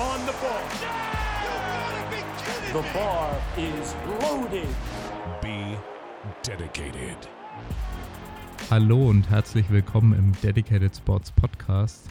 on 0.00 0.20
the 0.26 0.32
ball. 0.40 0.62
The 2.72 2.82
bar 2.94 3.36
is 3.58 3.94
loaded. 4.22 4.68
Be 5.42 5.76
dedicated. 6.42 7.18
Hallo 8.70 9.10
und 9.10 9.28
herzlich 9.28 9.68
willkommen 9.68 10.14
im 10.18 10.32
Dedicated 10.42 10.96
Sports 10.96 11.30
Podcast. 11.30 12.08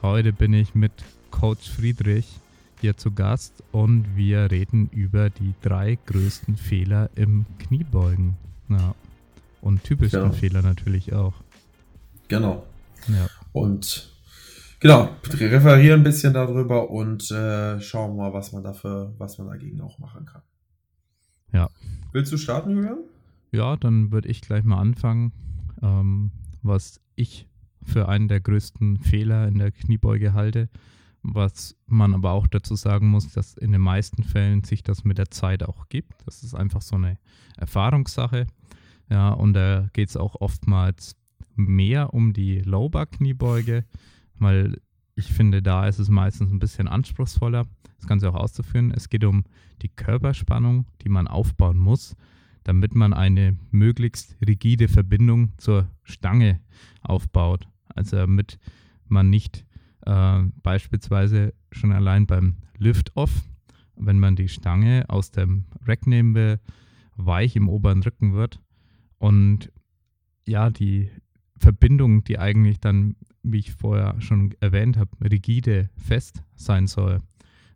Heute 0.00 0.32
bin 0.32 0.52
ich 0.52 0.76
mit 0.76 0.92
Coach 1.32 1.68
Friedrich 1.68 2.28
hier 2.80 2.96
zu 2.96 3.10
Gast 3.10 3.64
und 3.72 4.16
wir 4.16 4.48
reden 4.52 4.88
über 4.92 5.28
die 5.28 5.54
drei 5.60 5.98
größten 6.06 6.56
Fehler 6.56 7.10
im 7.16 7.46
Kniebeugen. 7.58 8.36
Ja. 8.68 8.94
Und 9.60 9.82
typischsten 9.82 10.22
Genau. 10.22 10.34
Fehler 10.34 10.62
natürlich 10.62 11.14
auch. 11.14 11.34
Genau. 12.28 12.64
Ja. 13.08 13.26
Und 13.52 14.12
genau, 14.80 15.10
wir 15.22 15.50
referieren 15.50 16.00
ein 16.00 16.04
bisschen 16.04 16.34
darüber 16.34 16.90
und 16.90 17.30
äh, 17.30 17.80
schauen 17.80 18.16
mal, 18.16 18.32
was 18.32 18.52
man 18.52 18.62
dafür, 18.62 19.14
was 19.18 19.38
man 19.38 19.48
dagegen 19.48 19.80
auch 19.80 19.98
machen 19.98 20.26
kann. 20.26 20.42
Ja. 21.52 21.68
Willst 22.12 22.32
du 22.32 22.36
starten, 22.36 22.70
Julian? 22.70 22.98
Ja, 23.52 23.76
dann 23.76 24.12
würde 24.12 24.28
ich 24.28 24.40
gleich 24.40 24.64
mal 24.64 24.78
anfangen, 24.78 25.32
ähm, 25.82 26.32
was 26.62 27.00
ich 27.16 27.46
für 27.82 28.08
einen 28.08 28.28
der 28.28 28.40
größten 28.40 28.98
Fehler 28.98 29.48
in 29.48 29.58
der 29.58 29.72
Kniebeuge 29.72 30.34
halte. 30.34 30.68
Was 31.22 31.76
man 31.86 32.14
aber 32.14 32.32
auch 32.32 32.46
dazu 32.46 32.76
sagen 32.76 33.08
muss, 33.08 33.32
dass 33.32 33.56
in 33.56 33.72
den 33.72 33.80
meisten 33.80 34.22
Fällen 34.22 34.62
sich 34.62 34.82
das 34.82 35.04
mit 35.04 35.18
der 35.18 35.30
Zeit 35.30 35.62
auch 35.62 35.88
gibt. 35.88 36.14
Das 36.26 36.42
ist 36.42 36.54
einfach 36.54 36.80
so 36.80 36.96
eine 36.96 37.18
Erfahrungssache. 37.56 38.46
Ja, 39.10 39.30
und 39.30 39.54
da 39.54 39.88
geht 39.92 40.10
es 40.10 40.16
auch 40.16 40.36
oftmals 40.40 41.16
mehr 41.56 42.14
um 42.14 42.32
die 42.32 42.60
Low-Bar-Kniebeuge, 42.60 43.84
weil 44.38 44.80
ich 45.14 45.32
finde, 45.32 45.62
da 45.62 45.86
ist 45.88 45.98
es 45.98 46.08
meistens 46.08 46.52
ein 46.52 46.58
bisschen 46.58 46.86
anspruchsvoller, 46.88 47.66
das 47.96 48.06
Ganze 48.06 48.28
auch 48.30 48.36
auszuführen. 48.36 48.92
Es 48.92 49.08
geht 49.08 49.24
um 49.24 49.44
die 49.82 49.88
Körperspannung, 49.88 50.86
die 51.02 51.08
man 51.08 51.26
aufbauen 51.26 51.78
muss, 51.78 52.16
damit 52.62 52.94
man 52.94 53.12
eine 53.12 53.56
möglichst 53.70 54.36
rigide 54.46 54.88
Verbindung 54.88 55.52
zur 55.58 55.90
Stange 56.04 56.60
aufbaut. 57.00 57.66
Also 57.88 58.16
damit 58.16 58.58
man 59.08 59.30
nicht 59.30 59.64
äh, 60.06 60.42
beispielsweise 60.62 61.54
schon 61.72 61.92
allein 61.92 62.26
beim 62.26 62.56
Lift-Off, 62.76 63.42
wenn 63.96 64.20
man 64.20 64.36
die 64.36 64.48
Stange 64.48 65.04
aus 65.08 65.32
dem 65.32 65.64
Rack 65.84 66.06
nehmen 66.06 66.34
will, 66.34 66.60
weich 67.16 67.56
im 67.56 67.68
oberen 67.68 68.02
Rücken 68.02 68.34
wird 68.34 68.60
und 69.18 69.72
ja, 70.46 70.70
die 70.70 71.10
Verbindung, 71.58 72.24
die 72.24 72.38
eigentlich 72.38 72.80
dann, 72.80 73.16
wie 73.42 73.58
ich 73.58 73.72
vorher 73.72 74.20
schon 74.20 74.54
erwähnt 74.60 74.96
habe, 74.96 75.10
rigide 75.22 75.90
fest 75.96 76.42
sein 76.56 76.86
soll, 76.86 77.20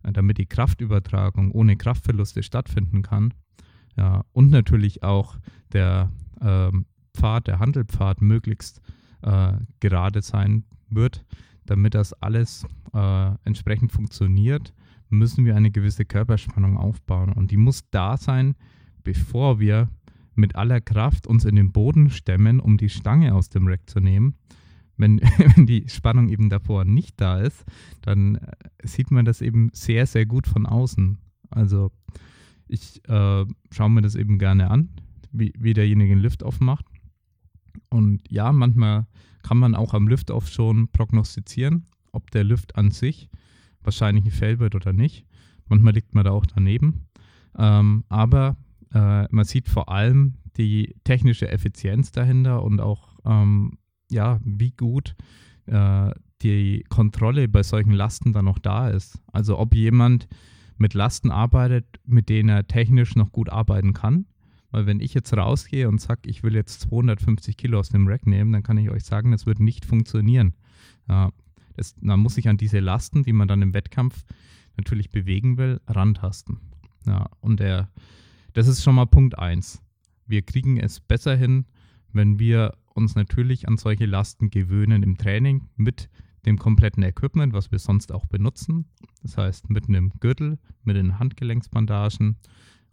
äh, 0.02 0.12
damit 0.12 0.38
die 0.38 0.46
Kraftübertragung 0.46 1.52
ohne 1.52 1.76
Kraftverluste 1.76 2.42
stattfinden 2.42 3.02
kann. 3.02 3.34
Ja, 3.96 4.24
und 4.32 4.50
natürlich 4.50 5.02
auch 5.02 5.36
der 5.72 6.10
ähm, 6.40 6.86
Pfad, 7.14 7.46
der 7.46 7.58
Handelpfad 7.58 8.22
möglichst 8.22 8.80
äh, 9.22 9.52
gerade 9.80 10.22
sein 10.22 10.64
wird, 10.88 11.24
damit 11.66 11.94
das 11.94 12.12
alles 12.14 12.66
äh, 12.94 13.30
entsprechend 13.44 13.92
funktioniert, 13.92 14.72
müssen 15.08 15.44
wir 15.44 15.56
eine 15.56 15.70
gewisse 15.70 16.04
Körperspannung 16.04 16.78
aufbauen. 16.78 17.32
Und 17.32 17.50
die 17.50 17.56
muss 17.56 17.88
da 17.90 18.16
sein, 18.16 18.54
bevor 19.04 19.60
wir 19.60 19.88
mit 20.34 20.56
aller 20.56 20.80
Kraft 20.80 21.26
uns 21.26 21.44
in 21.44 21.56
den 21.56 21.72
Boden 21.72 22.10
stemmen, 22.10 22.60
um 22.60 22.76
die 22.76 22.88
Stange 22.88 23.34
aus 23.34 23.48
dem 23.48 23.66
Rack 23.66 23.88
zu 23.88 24.00
nehmen. 24.00 24.34
Wenn, 24.96 25.20
wenn 25.56 25.66
die 25.66 25.88
Spannung 25.88 26.28
eben 26.28 26.48
davor 26.48 26.84
nicht 26.84 27.20
da 27.20 27.40
ist, 27.40 27.64
dann 28.02 28.36
äh, 28.36 28.52
sieht 28.82 29.10
man 29.10 29.24
das 29.24 29.40
eben 29.40 29.70
sehr, 29.72 30.06
sehr 30.06 30.26
gut 30.26 30.46
von 30.46 30.66
außen. 30.66 31.18
Also 31.50 31.90
ich 32.68 33.06
äh, 33.08 33.44
schaue 33.70 33.90
mir 33.90 34.02
das 34.02 34.14
eben 34.14 34.38
gerne 34.38 34.70
an, 34.70 34.90
wie, 35.32 35.52
wie 35.58 35.74
derjenige 35.74 36.12
einen 36.12 36.22
Lift 36.22 36.42
aufmacht. 36.42 36.86
Und 37.90 38.22
ja, 38.30 38.52
manchmal 38.52 39.06
kann 39.42 39.58
man 39.58 39.74
auch 39.74 39.92
am 39.92 40.08
Lift-Off 40.08 40.48
schon 40.48 40.88
prognostizieren, 40.88 41.86
ob 42.12 42.30
der 42.30 42.44
Lift 42.44 42.76
an 42.76 42.90
sich 42.90 43.28
wahrscheinlich 43.82 44.24
ein 44.24 44.30
Fail 44.30 44.58
wird 44.58 44.74
oder 44.74 44.92
nicht. 44.92 45.26
Manchmal 45.68 45.94
liegt 45.94 46.14
man 46.14 46.24
da 46.24 46.30
auch 46.30 46.46
daneben. 46.46 47.06
Ähm, 47.58 48.04
aber 48.08 48.56
äh, 48.94 49.26
man 49.30 49.44
sieht 49.44 49.68
vor 49.68 49.88
allem 49.88 50.34
die 50.56 50.94
technische 51.04 51.50
Effizienz 51.50 52.12
dahinter 52.12 52.62
und 52.62 52.80
auch, 52.80 53.16
ähm, 53.24 53.78
ja, 54.10 54.40
wie 54.44 54.72
gut 54.72 55.14
äh, 55.66 56.10
die 56.42 56.84
Kontrolle 56.88 57.48
bei 57.48 57.62
solchen 57.62 57.92
Lasten 57.92 58.32
dann 58.32 58.44
noch 58.44 58.58
da 58.58 58.88
ist. 58.88 59.20
Also 59.32 59.58
ob 59.58 59.74
jemand 59.74 60.28
mit 60.76 60.94
Lasten 60.94 61.30
arbeitet, 61.30 61.86
mit 62.04 62.28
denen 62.28 62.48
er 62.48 62.66
technisch 62.66 63.14
noch 63.14 63.32
gut 63.32 63.48
arbeiten 63.48 63.92
kann. 63.92 64.26
Weil 64.70 64.86
wenn 64.86 65.00
ich 65.00 65.14
jetzt 65.14 65.34
rausgehe 65.36 65.88
und 65.88 66.00
sage, 66.00 66.22
ich 66.24 66.42
will 66.42 66.54
jetzt 66.54 66.80
250 66.82 67.56
Kilo 67.56 67.78
aus 67.78 67.90
dem 67.90 68.08
Rack 68.08 68.26
nehmen, 68.26 68.52
dann 68.52 68.62
kann 68.62 68.78
ich 68.78 68.90
euch 68.90 69.04
sagen, 69.04 69.30
das 69.30 69.46
wird 69.46 69.60
nicht 69.60 69.84
funktionieren. 69.84 70.54
Ja, 71.08 71.30
das, 71.76 71.94
man 72.00 72.20
muss 72.20 72.34
sich 72.34 72.48
an 72.48 72.56
diese 72.56 72.80
Lasten, 72.80 73.22
die 73.22 73.32
man 73.32 73.48
dann 73.48 73.62
im 73.62 73.74
Wettkampf 73.74 74.24
natürlich 74.76 75.10
bewegen 75.10 75.58
will, 75.58 75.80
rantasten. 75.86 76.58
Ja, 77.06 77.28
und 77.40 77.60
der, 77.60 77.90
das 78.52 78.68
ist 78.68 78.82
schon 78.82 78.94
mal 78.94 79.06
Punkt 79.06 79.38
1. 79.38 79.82
Wir 80.26 80.42
kriegen 80.42 80.78
es 80.78 81.00
besser 81.00 81.36
hin, 81.36 81.66
wenn 82.12 82.38
wir 82.38 82.74
uns 82.94 83.14
natürlich 83.14 83.68
an 83.68 83.76
solche 83.76 84.06
Lasten 84.06 84.50
gewöhnen 84.50 85.02
im 85.02 85.16
Training 85.16 85.68
mit 85.76 86.10
dem 86.44 86.58
kompletten 86.58 87.02
Equipment, 87.02 87.52
was 87.52 87.70
wir 87.70 87.78
sonst 87.78 88.12
auch 88.12 88.26
benutzen. 88.26 88.86
Das 89.22 89.38
heißt, 89.38 89.70
mit 89.70 89.88
einem 89.88 90.12
Gürtel, 90.20 90.58
mit 90.82 90.96
den 90.96 91.18
Handgelenksbandagen 91.18 92.36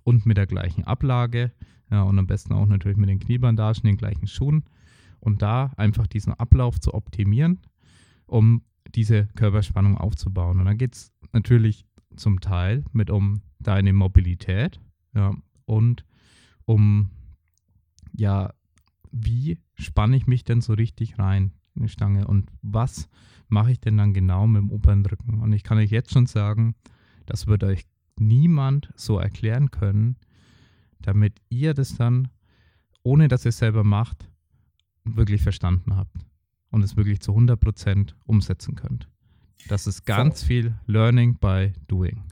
und 0.03 0.25
mit 0.25 0.37
der 0.37 0.47
gleichen 0.47 0.83
Ablage. 0.85 1.51
Ja, 1.91 2.03
und 2.03 2.19
am 2.19 2.27
besten 2.27 2.53
auch 2.53 2.67
natürlich 2.67 2.97
mit 2.97 3.09
den 3.09 3.19
Kniebandagen, 3.19 3.83
den 3.83 3.97
gleichen 3.97 4.27
Schuhen. 4.27 4.63
Und 5.19 5.41
da 5.41 5.73
einfach 5.75 6.07
diesen 6.07 6.33
Ablauf 6.33 6.79
zu 6.79 6.93
optimieren, 6.93 7.59
um 8.27 8.61
diese 8.95 9.27
Körperspannung 9.35 9.97
aufzubauen. 9.97 10.59
Und 10.59 10.65
dann 10.65 10.77
geht 10.77 10.95
es 10.95 11.11
natürlich 11.33 11.85
zum 12.15 12.39
Teil 12.39 12.85
mit 12.93 13.09
um 13.09 13.41
deine 13.59 13.91
Mobilität 13.91 14.79
ja, 15.13 15.33
und 15.69 16.03
um, 16.65 17.11
ja, 18.13 18.53
wie 19.11 19.59
spanne 19.75 20.17
ich 20.17 20.27
mich 20.27 20.43
denn 20.43 20.61
so 20.61 20.73
richtig 20.73 21.19
rein 21.19 21.53
in 21.75 21.83
die 21.83 21.89
Stange 21.89 22.27
und 22.27 22.51
was 22.61 23.07
mache 23.47 23.71
ich 23.71 23.79
denn 23.79 23.97
dann 23.97 24.13
genau 24.13 24.47
mit 24.47 24.61
dem 24.61 24.71
oberen 24.71 25.05
Rücken? 25.05 25.39
Und 25.39 25.53
ich 25.53 25.63
kann 25.63 25.77
euch 25.77 25.91
jetzt 25.91 26.11
schon 26.11 26.25
sagen, 26.25 26.75
das 27.25 27.47
wird 27.47 27.63
euch 27.63 27.85
niemand 28.17 28.91
so 28.95 29.19
erklären 29.19 29.71
können, 29.71 30.17
damit 31.01 31.39
ihr 31.49 31.73
das 31.73 31.95
dann, 31.95 32.29
ohne 33.03 33.27
dass 33.27 33.45
ihr 33.45 33.49
es 33.49 33.57
selber 33.57 33.83
macht, 33.83 34.29
wirklich 35.05 35.41
verstanden 35.41 35.95
habt 35.95 36.25
und 36.71 36.83
es 36.83 36.97
wirklich 36.97 37.21
zu 37.21 37.31
100% 37.31 38.13
umsetzen 38.25 38.75
könnt. 38.75 39.07
Das 39.67 39.85
ist 39.85 40.05
ganz 40.05 40.43
viel 40.43 40.73
Learning 40.87 41.35
by 41.35 41.73
Doing. 41.87 42.23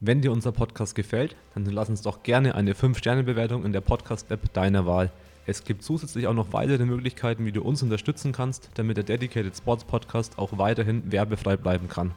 Wenn 0.00 0.20
dir 0.20 0.30
unser 0.30 0.52
Podcast 0.52 0.94
gefällt, 0.94 1.34
dann 1.54 1.64
lass 1.64 1.88
uns 1.88 2.02
doch 2.02 2.22
gerne 2.22 2.54
eine 2.54 2.74
5-Sterne-Bewertung 2.74 3.64
in 3.64 3.72
der 3.72 3.80
Podcast-App 3.80 4.52
deiner 4.52 4.86
Wahl. 4.86 5.10
Es 5.46 5.64
gibt 5.64 5.82
zusätzlich 5.82 6.26
auch 6.26 6.34
noch 6.34 6.52
weitere 6.52 6.84
Möglichkeiten, 6.84 7.44
wie 7.44 7.52
du 7.52 7.62
uns 7.62 7.82
unterstützen 7.82 8.32
kannst, 8.32 8.70
damit 8.74 8.96
der 8.96 9.04
Dedicated 9.04 9.56
Sports 9.56 9.84
Podcast 9.84 10.38
auch 10.38 10.58
weiterhin 10.58 11.10
werbefrei 11.10 11.56
bleiben 11.56 11.88
kann. 11.88 12.12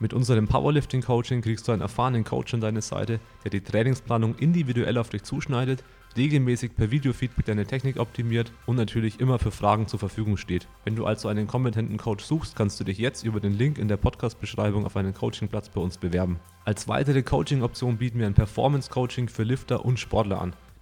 Mit 0.00 0.12
unserem 0.12 0.48
Powerlifting-Coaching 0.48 1.40
kriegst 1.40 1.68
du 1.68 1.72
einen 1.72 1.82
erfahrenen 1.82 2.24
Coach 2.24 2.52
an 2.52 2.60
deine 2.60 2.82
Seite, 2.82 3.20
der 3.44 3.52
die 3.52 3.60
Trainingsplanung 3.60 4.34
individuell 4.34 4.98
auf 4.98 5.08
dich 5.08 5.22
zuschneidet, 5.22 5.84
regelmäßig 6.16 6.74
per 6.74 6.90
Videofeedback 6.90 7.44
deine 7.46 7.64
Technik 7.64 7.98
optimiert 7.98 8.52
und 8.66 8.74
natürlich 8.74 9.20
immer 9.20 9.38
für 9.38 9.52
Fragen 9.52 9.86
zur 9.86 10.00
Verfügung 10.00 10.36
steht. 10.36 10.66
Wenn 10.84 10.96
du 10.96 11.06
also 11.06 11.28
einen 11.28 11.46
kompetenten 11.46 11.96
Coach 11.96 12.24
suchst, 12.24 12.56
kannst 12.56 12.80
du 12.80 12.84
dich 12.84 12.98
jetzt 12.98 13.22
über 13.22 13.38
den 13.38 13.52
Link 13.52 13.78
in 13.78 13.86
der 13.86 13.96
Podcast-Beschreibung 13.96 14.84
auf 14.84 14.96
einen 14.96 15.14
Coachingplatz 15.14 15.68
bei 15.68 15.80
uns 15.80 15.96
bewerben. 15.96 16.40
Als 16.64 16.88
weitere 16.88 17.22
Coaching-Option 17.22 17.98
bieten 17.98 18.18
wir 18.18 18.26
ein 18.26 18.34
Performance-Coaching 18.34 19.28
für 19.28 19.44
Lifter 19.44 19.84
und 19.84 20.00
Sportler 20.00 20.40
an. 20.40 20.54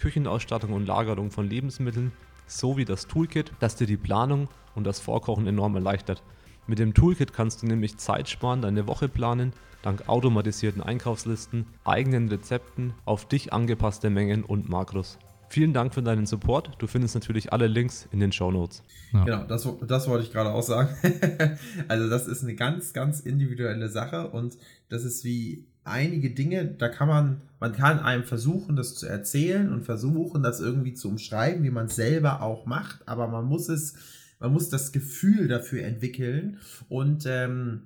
Küchenausstattung 0.00 0.72
und 0.72 0.86
Lagerung 0.86 1.30
von 1.30 1.48
Lebensmitteln 1.48 2.12
sowie 2.46 2.84
das 2.84 3.06
Toolkit, 3.06 3.52
das 3.60 3.76
dir 3.76 3.86
die 3.86 3.96
Planung 3.96 4.48
und 4.74 4.84
das 4.84 4.98
Vorkochen 4.98 5.46
enorm 5.46 5.74
erleichtert. 5.74 6.22
Mit 6.66 6.78
dem 6.78 6.94
Toolkit 6.94 7.32
kannst 7.32 7.62
du 7.62 7.66
nämlich 7.66 7.98
Zeit 7.98 8.28
sparen, 8.28 8.62
deine 8.62 8.86
Woche 8.86 9.08
planen, 9.08 9.52
dank 9.82 10.08
automatisierten 10.08 10.82
Einkaufslisten, 10.82 11.66
eigenen 11.84 12.28
Rezepten, 12.28 12.94
auf 13.04 13.26
dich 13.26 13.52
angepasste 13.52 14.10
Mengen 14.10 14.44
und 14.44 14.68
Makros. 14.68 15.18
Vielen 15.48 15.72
Dank 15.72 15.92
für 15.92 16.02
deinen 16.02 16.26
Support. 16.26 16.70
Du 16.78 16.86
findest 16.86 17.16
natürlich 17.16 17.52
alle 17.52 17.66
Links 17.66 18.08
in 18.12 18.20
den 18.20 18.30
Show 18.30 18.52
Notes. 18.52 18.84
Ja. 19.12 19.24
Genau, 19.24 19.44
das, 19.44 19.68
das 19.86 20.08
wollte 20.08 20.24
ich 20.24 20.32
gerade 20.32 20.50
auch 20.50 20.62
sagen. 20.62 20.94
also 21.88 22.08
das 22.08 22.28
ist 22.28 22.44
eine 22.44 22.54
ganz, 22.54 22.92
ganz 22.92 23.18
individuelle 23.18 23.88
Sache 23.88 24.30
und 24.30 24.56
das 24.88 25.02
ist 25.02 25.24
wie 25.24 25.66
einige 25.84 26.30
Dinge, 26.30 26.66
da 26.66 26.88
kann 26.88 27.08
man, 27.08 27.42
man 27.58 27.72
kann 27.72 27.98
einem 27.98 28.24
versuchen, 28.24 28.76
das 28.76 28.94
zu 28.94 29.06
erzählen 29.06 29.72
und 29.72 29.84
versuchen, 29.84 30.42
das 30.42 30.60
irgendwie 30.60 30.94
zu 30.94 31.08
umschreiben, 31.08 31.62
wie 31.64 31.70
man 31.70 31.86
es 31.86 31.96
selber 31.96 32.42
auch 32.42 32.66
macht, 32.66 33.06
aber 33.06 33.28
man 33.28 33.44
muss 33.44 33.68
es, 33.68 33.94
man 34.38 34.52
muss 34.52 34.68
das 34.68 34.92
Gefühl 34.92 35.48
dafür 35.48 35.84
entwickeln 35.84 36.58
und 36.88 37.24
ähm, 37.26 37.82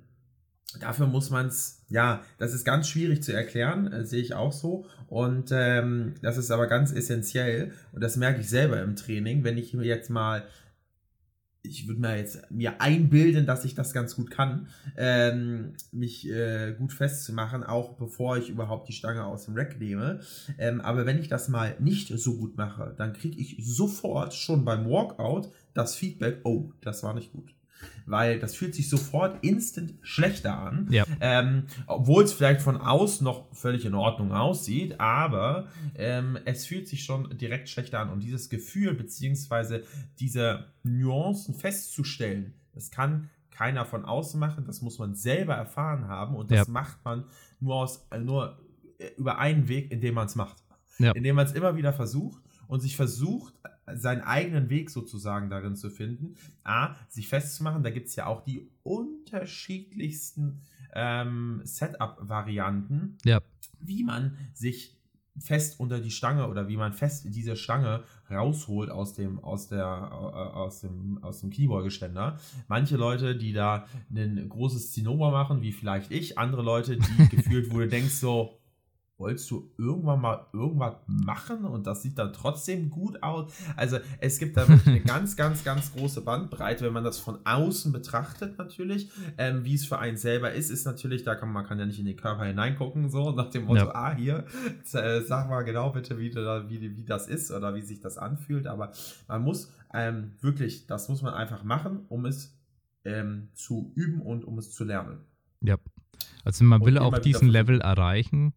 dafür 0.79 1.07
muss 1.07 1.29
man 1.29 1.47
es, 1.47 1.83
ja, 1.89 2.23
das 2.37 2.53
ist 2.53 2.65
ganz 2.65 2.87
schwierig 2.87 3.23
zu 3.23 3.33
erklären, 3.33 3.91
äh, 3.91 4.05
sehe 4.05 4.21
ich 4.21 4.33
auch 4.33 4.53
so. 4.53 4.85
Und 5.07 5.49
ähm, 5.51 6.15
das 6.21 6.37
ist 6.37 6.51
aber 6.51 6.67
ganz 6.67 6.91
essentiell. 6.91 7.71
Und 7.91 8.03
das 8.03 8.17
merke 8.17 8.41
ich 8.41 8.49
selber 8.49 8.81
im 8.81 8.95
Training, 8.95 9.43
wenn 9.43 9.57
ich 9.57 9.73
jetzt 9.73 10.09
mal, 10.09 10.43
ich 11.65 11.87
würde 11.87 12.01
mir 12.01 12.17
jetzt 12.17 12.49
mir 12.51 12.81
einbilden, 12.81 13.45
dass 13.45 13.65
ich 13.65 13.75
das 13.75 13.93
ganz 13.93 14.15
gut 14.15 14.31
kann, 14.31 14.67
ähm, 14.97 15.73
mich 15.91 16.29
äh, 16.29 16.73
gut 16.77 16.93
festzumachen, 16.93 17.63
auch 17.63 17.93
bevor 17.93 18.37
ich 18.37 18.49
überhaupt 18.49 18.87
die 18.87 18.93
Stange 18.93 19.25
aus 19.25 19.45
dem 19.45 19.55
Rack 19.55 19.79
nehme. 19.79 20.19
Ähm, 20.57 20.81
aber 20.81 21.05
wenn 21.05 21.19
ich 21.19 21.27
das 21.27 21.49
mal 21.49 21.75
nicht 21.79 22.07
so 22.07 22.37
gut 22.37 22.57
mache, 22.57 22.93
dann 22.97 23.13
kriege 23.13 23.39
ich 23.39 23.57
sofort 23.59 24.33
schon 24.33 24.65
beim 24.65 24.85
Walkout 24.85 25.49
das 25.73 25.95
Feedback, 25.95 26.39
oh, 26.43 26.71
das 26.81 27.03
war 27.03 27.13
nicht 27.13 27.31
gut 27.33 27.54
weil 28.05 28.39
das 28.39 28.55
fühlt 28.55 28.75
sich 28.75 28.89
sofort 28.89 29.43
instant 29.43 29.93
schlechter 30.01 30.57
an. 30.57 30.87
Ja. 30.91 31.05
Ähm, 31.19 31.63
obwohl 31.87 32.23
es 32.23 32.33
vielleicht 32.33 32.61
von 32.61 32.77
außen 32.77 33.23
noch 33.23 33.53
völlig 33.55 33.85
in 33.85 33.95
Ordnung 33.95 34.31
aussieht, 34.31 34.99
aber 34.99 35.67
ähm, 35.95 36.37
es 36.45 36.65
fühlt 36.65 36.87
sich 36.87 37.03
schon 37.03 37.37
direkt 37.37 37.69
schlechter 37.69 37.99
an. 37.99 38.09
Und 38.09 38.21
dieses 38.23 38.49
Gefühl 38.49 38.93
beziehungsweise 38.93 39.83
diese 40.19 40.67
Nuancen 40.83 41.55
festzustellen, 41.55 42.53
das 42.73 42.91
kann 42.91 43.29
keiner 43.51 43.85
von 43.85 44.03
außen 44.05 44.39
machen, 44.39 44.65
das 44.65 44.81
muss 44.81 44.99
man 44.99 45.15
selber 45.15 45.53
erfahren 45.53 46.07
haben 46.07 46.35
und 46.35 46.51
das 46.51 46.67
Ja. 46.67 46.73
macht 46.73 47.03
man 47.05 47.23
nur 47.59 47.75
aus 47.75 48.05
äh, 48.11 48.19
nur 48.19 48.59
äh, 48.97 49.07
über 49.17 49.37
einen 49.39 49.67
Weg, 49.69 49.91
indem 49.91 50.15
man 50.15 50.27
es 50.27 50.35
macht. 50.35 50.57
Ja. 50.99 51.11
Indem 51.11 51.35
man 51.37 51.45
es 51.45 51.53
immer 51.53 51.75
wieder 51.75 51.93
versucht 51.93 52.41
und 52.67 52.79
sich 52.81 52.95
versucht, 52.95 53.53
seinen 53.93 54.21
eigenen 54.21 54.69
Weg 54.69 54.89
sozusagen 54.89 55.49
darin 55.49 55.75
zu 55.75 55.89
finden. 55.89 56.35
A, 56.63 56.95
sich 57.09 57.27
festzumachen, 57.27 57.83
da 57.83 57.89
gibt 57.91 58.07
es 58.07 58.15
ja 58.15 58.25
auch 58.25 58.41
die 58.43 58.69
unterschiedlichsten 58.83 60.61
ähm, 60.93 61.61
Setup-Varianten, 61.63 63.17
Ja. 63.25 63.41
wie 63.79 64.03
man 64.03 64.37
sich 64.53 64.95
fest 65.37 65.81
unter 65.81 65.99
die 65.99 66.11
Stange 66.11 66.47
oder 66.47 66.69
wie 66.69 66.77
man 66.77 66.93
fest 66.93 67.25
diese 67.27 67.57
Stange 67.57 68.03
rausholt 68.31 68.89
aus 68.89 69.13
dem 69.15 69.37
aus 69.43 69.67
der 69.67 69.83
äh, 69.83 70.15
aus 70.15 70.79
dem 70.79 71.21
aus 71.21 71.41
dem 71.41 71.49
Kniebeugeständer. 71.49 72.39
Manche 72.69 72.95
Leute, 72.95 73.35
die 73.35 73.51
da 73.51 73.85
ein 74.09 74.47
großes 74.47 74.93
Zinnober 74.93 75.31
machen, 75.31 75.61
wie 75.61 75.73
vielleicht 75.73 76.09
ich, 76.11 76.37
andere 76.37 76.61
Leute, 76.61 76.95
die 76.97 77.27
gefühlt, 77.35 77.73
wo 77.73 77.79
du 77.79 77.87
denkst 77.89 78.13
so, 78.13 78.57
wolltest 79.17 79.49
du 79.49 79.71
irgendwann 79.77 80.19
mal 80.19 80.47
irgendwas 80.51 80.95
machen 81.07 81.63
und 81.63 81.87
das 81.87 82.01
sieht 82.01 82.17
dann 82.17 82.33
trotzdem 82.33 82.89
gut 82.89 83.23
aus? 83.23 83.51
Also 83.75 83.97
es 84.19 84.39
gibt 84.39 84.57
da 84.57 84.67
wirklich 84.67 84.87
eine 84.87 84.99
ganz, 85.05 85.35
ganz, 85.35 85.63
ganz 85.63 85.93
große 85.93 86.21
Bandbreite, 86.21 86.85
wenn 86.85 86.93
man 86.93 87.03
das 87.03 87.19
von 87.19 87.39
außen 87.45 87.91
betrachtet 87.91 88.57
natürlich. 88.57 89.09
Ähm, 89.37 89.63
wie 89.63 89.75
es 89.75 89.85
für 89.85 89.99
einen 89.99 90.17
selber 90.17 90.51
ist, 90.51 90.69
ist 90.69 90.85
natürlich, 90.85 91.23
da 91.23 91.35
kann 91.35 91.51
man 91.51 91.65
kann 91.65 91.79
ja 91.79 91.85
nicht 91.85 91.99
in 91.99 92.05
den 92.05 92.17
Körper 92.17 92.45
hineingucken, 92.45 93.09
so 93.09 93.31
nach 93.31 93.49
dem 93.49 93.65
Motto, 93.65 93.85
Ja. 93.85 93.95
ah, 93.95 94.15
hier, 94.15 94.45
äh, 94.93 95.21
sag 95.21 95.49
mal 95.49 95.61
genau 95.63 95.91
bitte, 95.91 96.17
wie, 96.17 96.29
da, 96.29 96.69
wie, 96.69 96.81
wie 96.81 97.05
das 97.05 97.27
ist 97.27 97.51
oder 97.51 97.73
wie 97.75 97.81
sich 97.81 98.01
das 98.01 98.17
anfühlt. 98.17 98.67
Aber 98.67 98.91
man 99.27 99.41
muss 99.41 99.71
ähm, 99.93 100.33
wirklich, 100.41 100.87
das 100.87 101.07
muss 101.07 101.21
man 101.21 101.33
einfach 101.33 101.63
machen, 101.63 102.05
um 102.09 102.25
es 102.25 102.57
ähm, 103.05 103.49
zu 103.53 103.93
üben 103.95 104.21
und 104.21 104.43
um 104.43 104.57
es 104.57 104.71
zu 104.71 104.83
lernen. 104.83 105.19
Ja. 105.61 105.77
Also 106.43 106.63
man 106.63 106.83
will 106.85 106.97
auch 106.97 107.17
diesen. 107.17 107.47
Level 107.49 107.81
erreichen, 107.81 108.53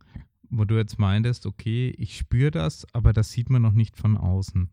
wo 0.50 0.64
du 0.64 0.76
jetzt 0.76 0.98
meintest, 0.98 1.46
okay, 1.46 1.94
ich 1.96 2.16
spüre 2.16 2.50
das, 2.50 2.86
aber 2.92 3.12
das 3.12 3.32
sieht 3.32 3.50
man 3.50 3.62
noch 3.62 3.72
nicht 3.72 3.96
von 3.96 4.16
außen. 4.16 4.70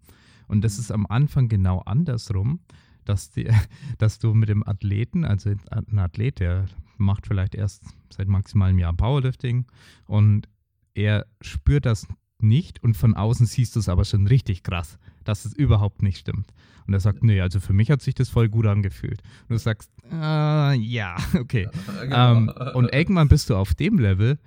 Und 0.47 0.61
das 0.63 0.79
ist 0.79 0.91
am 0.91 1.05
Anfang 1.07 1.47
genau 1.49 1.79
andersrum, 1.79 2.59
dass, 3.03 3.29
die, 3.29 3.47
dass 3.97 4.19
du 4.19 4.33
mit 4.33 4.49
dem 4.49 4.67
Athleten, 4.67 5.25
also 5.25 5.51
ein 5.69 5.99
Athlet, 5.99 6.39
der 6.39 6.65
macht 6.97 7.27
vielleicht 7.27 7.55
erst 7.55 7.83
seit 8.09 8.27
maximal 8.27 8.69
einem 8.69 8.79
Jahr 8.79 8.93
Powerlifting 8.93 9.65
und 10.05 10.47
er 10.93 11.25
spürt 11.41 11.85
das 11.85 12.07
nicht 12.39 12.83
und 12.83 12.95
von 12.95 13.15
außen 13.15 13.45
siehst 13.45 13.75
du 13.75 13.79
es 13.79 13.89
aber 13.89 14.05
schon 14.05 14.27
richtig 14.27 14.63
krass, 14.63 14.97
dass 15.23 15.45
es 15.45 15.53
überhaupt 15.53 16.01
nicht 16.01 16.17
stimmt. 16.17 16.53
Und 16.87 16.93
er 16.93 16.99
sagt, 16.99 17.23
nee, 17.23 17.41
also 17.41 17.59
für 17.59 17.73
mich 17.73 17.89
hat 17.89 18.01
sich 18.01 18.13
das 18.13 18.29
voll 18.29 18.49
gut 18.49 18.65
angefühlt. 18.67 19.21
Und 19.43 19.51
du 19.51 19.57
sagst, 19.57 19.91
äh, 20.11 20.73
ja, 20.75 21.15
okay. 21.39 21.67
Ähm, 22.03 22.51
und 22.75 22.93
irgendwann 22.93 23.27
bist 23.27 23.49
du 23.49 23.55
auf 23.55 23.73
dem 23.73 23.97
Level, 23.97 24.37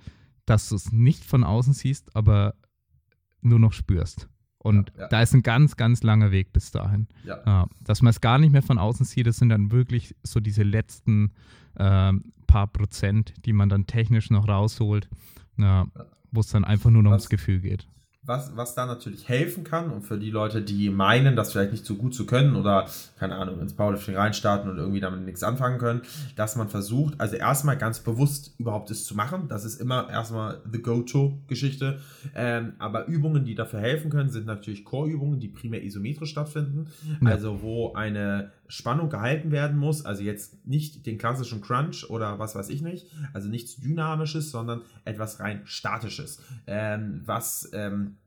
dass 0.49 0.69
du 0.69 0.75
es 0.75 0.91
nicht 0.91 1.23
von 1.23 1.43
außen 1.43 1.73
siehst, 1.73 2.15
aber 2.15 2.55
nur 3.41 3.59
noch 3.59 3.73
spürst. 3.73 4.27
Und 4.57 4.91
Ja, 4.95 5.03
ja. 5.03 5.07
da 5.07 5.21
ist 5.21 5.33
ein 5.33 5.41
ganz, 5.43 5.77
ganz 5.77 6.03
langer 6.03 6.31
Weg 6.31 6.51
bis 6.51 6.71
dahin. 6.71 7.07
ja. 7.23 7.67
Dass 7.81 8.01
man 8.01 8.11
es 8.11 8.19
gar 8.19 8.37
nicht 8.39 8.51
mehr 8.51 8.61
von 8.61 8.77
außen 8.77 9.05
sieht, 9.05 9.27
das 9.27 9.37
sind 9.37 9.49
dann 9.49 9.71
wirklich 9.71 10.15
so 10.23 10.39
diese 10.41 10.63
letzten 10.63 11.31
ähm, 11.77 12.33
paar 12.47 12.67
Prozent, 12.67 13.33
die 13.45 13.53
man 13.53 13.69
dann 13.69 13.85
technisch 13.87 14.29
noch 14.31 14.47
rausholt, 14.49 15.07
ja, 15.57 15.87
wo 16.31 16.41
es 16.41 16.47
dann 16.47 16.65
einfach 16.65 16.89
nur 16.89 17.03
noch 17.03 17.11
Was- 17.11 17.21
ums 17.23 17.29
Gefühl 17.29 17.61
geht. 17.61 17.87
Was, 18.21 18.55
was 18.55 18.75
da 18.75 18.85
natürlich 18.85 19.29
helfen 19.29 19.63
kann 19.63 19.91
und 19.91 20.01
für 20.01 20.17
die 20.17 20.29
Leute, 20.29 20.61
die 20.61 20.89
meinen, 20.89 21.37
das 21.37 21.53
vielleicht 21.53 21.71
nicht 21.71 21.85
so 21.85 21.95
gut 21.95 22.13
zu 22.13 22.25
können 22.25 22.57
oder, 22.57 22.85
keine 23.17 23.35
Ahnung, 23.35 23.61
ins 23.61 23.73
Powerlifting 23.73 24.15
reinstarten 24.15 24.69
und 24.69 24.77
irgendwie 24.77 24.99
damit 24.99 25.21
nichts 25.21 25.41
anfangen 25.41 25.79
können, 25.79 26.01
dass 26.35 26.57
man 26.57 26.67
versucht, 26.67 27.19
also 27.19 27.37
erstmal 27.37 27.77
ganz 27.77 28.01
bewusst 28.01 28.53
überhaupt 28.57 28.91
es 28.91 29.05
zu 29.05 29.15
machen. 29.15 29.47
Das 29.47 29.63
ist 29.63 29.79
immer 29.79 30.09
erstmal 30.09 30.61
the 30.69 30.81
go-to-Geschichte. 30.81 31.99
Ähm, 32.35 32.73
aber 32.77 33.07
Übungen, 33.07 33.45
die 33.45 33.55
dafür 33.55 33.79
helfen 33.79 34.11
können, 34.11 34.29
sind 34.29 34.45
natürlich 34.45 34.83
Core-Übungen, 34.83 35.39
die 35.39 35.47
primär 35.47 35.81
isometrisch 35.81 36.31
stattfinden. 36.31 36.87
Ja. 37.21 37.29
Also 37.29 37.61
wo 37.61 37.93
eine 37.93 38.51
Spannung 38.69 39.09
gehalten 39.09 39.51
werden 39.51 39.77
muss. 39.77 40.05
Also 40.05 40.23
jetzt 40.23 40.65
nicht 40.65 41.05
den 41.05 41.17
klassischen 41.17 41.61
Crunch 41.61 42.09
oder 42.09 42.39
was 42.39 42.55
weiß 42.55 42.69
ich 42.69 42.81
nicht. 42.81 43.07
Also 43.33 43.49
nichts 43.49 43.75
Dynamisches, 43.77 44.51
sondern 44.51 44.83
etwas 45.03 45.39
rein 45.39 45.61
Statisches. 45.65 46.41
Ähm, 46.67 47.21
was 47.25 47.69
ähm, 47.73 48.17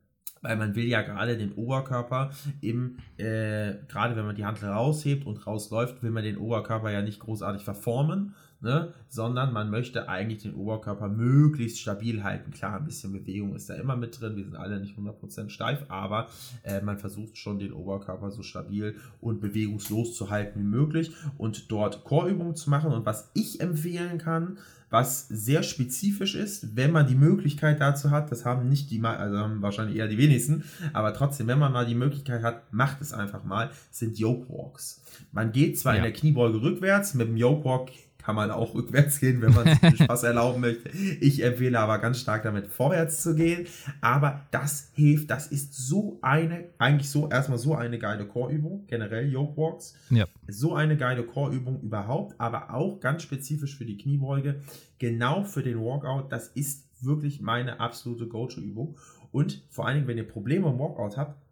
weil 0.43 0.57
man 0.57 0.75
will 0.75 0.87
ja 0.87 1.01
gerade 1.01 1.37
den 1.37 1.53
Oberkörper 1.53 2.31
im, 2.61 2.97
äh, 3.17 3.75
gerade 3.87 4.15
wenn 4.15 4.25
man 4.25 4.35
die 4.35 4.45
Handel 4.45 4.69
raushebt 4.69 5.25
und 5.25 5.47
rausläuft, 5.47 6.03
will 6.03 6.11
man 6.11 6.23
den 6.23 6.37
Oberkörper 6.37 6.91
ja 6.91 7.01
nicht 7.01 7.21
großartig 7.21 7.63
verformen, 7.63 8.35
ne? 8.63 8.93
sondern 9.09 9.53
man 9.53 9.69
möchte 9.69 10.09
eigentlich 10.09 10.41
den 10.43 10.55
Oberkörper 10.55 11.07
möglichst 11.09 11.79
stabil 11.79 12.23
halten. 12.23 12.51
Klar, 12.51 12.77
ein 12.77 12.85
bisschen 12.85 13.13
Bewegung 13.13 13.55
ist 13.55 13.69
da 13.69 13.75
immer 13.75 13.95
mit 13.95 14.19
drin, 14.19 14.35
wir 14.35 14.43
sind 14.43 14.55
alle 14.55 14.79
nicht 14.79 14.97
100% 14.97 15.49
steif, 15.49 15.85
aber 15.89 16.27
äh, 16.63 16.81
man 16.81 16.97
versucht 16.97 17.37
schon 17.37 17.59
den 17.59 17.73
Oberkörper 17.73 18.31
so 18.31 18.41
stabil 18.41 18.95
und 19.21 19.41
bewegungslos 19.41 20.15
zu 20.15 20.29
halten 20.29 20.59
wie 20.59 20.63
möglich 20.65 21.11
und 21.37 21.71
dort 21.71 22.03
Chorübungen 22.03 22.55
zu 22.55 22.69
machen. 22.69 22.91
Und 22.91 23.05
was 23.05 23.29
ich 23.33 23.61
empfehlen 23.61 24.17
kann, 24.17 24.57
was 24.89 25.27
sehr 25.27 25.63
spezifisch 25.63 26.35
ist, 26.35 26.75
wenn 26.75 26.91
man 26.91 27.07
die 27.07 27.15
Möglichkeit 27.15 27.81
dazu 27.81 28.11
hat, 28.11 28.31
das 28.31 28.45
haben 28.45 28.69
nicht 28.69 28.91
die, 28.91 29.01
also 29.03 29.37
haben 29.39 29.61
wahrscheinlich 29.63 29.97
eher 29.97 30.07
die 30.07 30.19
wenigsten, 30.19 30.63
aber 30.93 31.15
trotzdem, 31.15 31.47
wenn 31.47 31.57
man 31.57 31.71
mal 31.73 31.87
die 31.87 31.95
Möglichkeit 31.95 32.43
hat, 32.43 32.71
macht 32.71 33.01
es 33.01 33.11
einfach 33.11 33.43
mal, 33.43 33.71
sind 33.89 34.19
Yoke 34.19 34.47
Walks. 34.53 35.01
Man 35.31 35.51
geht 35.51 35.79
zwar 35.79 35.93
in 35.93 35.97
Ja. 35.97 36.03
der 36.03 36.13
Kniebeuge 36.13 36.61
rückwärts, 36.61 37.15
mit 37.15 37.27
dem 37.27 37.37
Yoke 37.37 37.65
Walk 37.65 37.89
kann 38.23 38.35
man 38.35 38.51
auch 38.51 38.73
rückwärts 38.73 39.19
gehen, 39.19 39.41
wenn 39.41 39.53
man 39.53 39.77
sich 39.79 40.03
Spaß 40.03 40.23
erlauben 40.23 40.61
möchte. 40.61 40.89
Ich 40.89 41.43
empfehle 41.43 41.79
aber 41.79 41.99
ganz 41.99 42.19
stark 42.19 42.43
damit 42.43 42.67
vorwärts 42.67 43.21
zu 43.21 43.35
gehen, 43.35 43.67
aber 44.01 44.41
das 44.51 44.91
hilft, 44.93 45.29
das 45.29 45.47
ist 45.47 45.73
so 45.73 46.19
eine, 46.21 46.65
eigentlich 46.77 47.09
so, 47.09 47.29
erstmal 47.29 47.57
so 47.57 47.75
eine 47.75 47.99
geile 47.99 48.25
Core-Übung, 48.25 48.85
generell 48.87 49.29
Yoke 49.29 49.57
Walks 49.57 49.95
Ja. 50.09 50.25
so 50.47 50.73
eine 50.73 50.95
geile 50.97 51.23
Core-Übung 51.23 51.81
überhaupt, 51.81 52.39
aber 52.39 52.73
auch 52.73 52.99
ganz 52.99 53.23
spezifisch 53.23 53.77
für 53.77 53.85
die 53.85 53.97
Kniebeuge, 53.97 54.61
genau 54.99 55.43
für 55.43 55.63
den 55.63 55.79
Walkout. 55.79 56.31
Das 56.31 56.47
ist 56.47 56.85
wirklich 57.01 57.41
meine 57.41 57.79
absolute 57.79 58.27
Go-To-Übung. 58.27 58.97
Und 59.31 59.63
vor 59.69 59.85
allen 59.87 59.95
Dingen, 59.95 60.07
wenn 60.07 60.17
ihr 60.17 60.27
Probleme 60.27 60.69
im 60.69 60.79
Walkout 60.79 61.17
habt, 61.17 61.42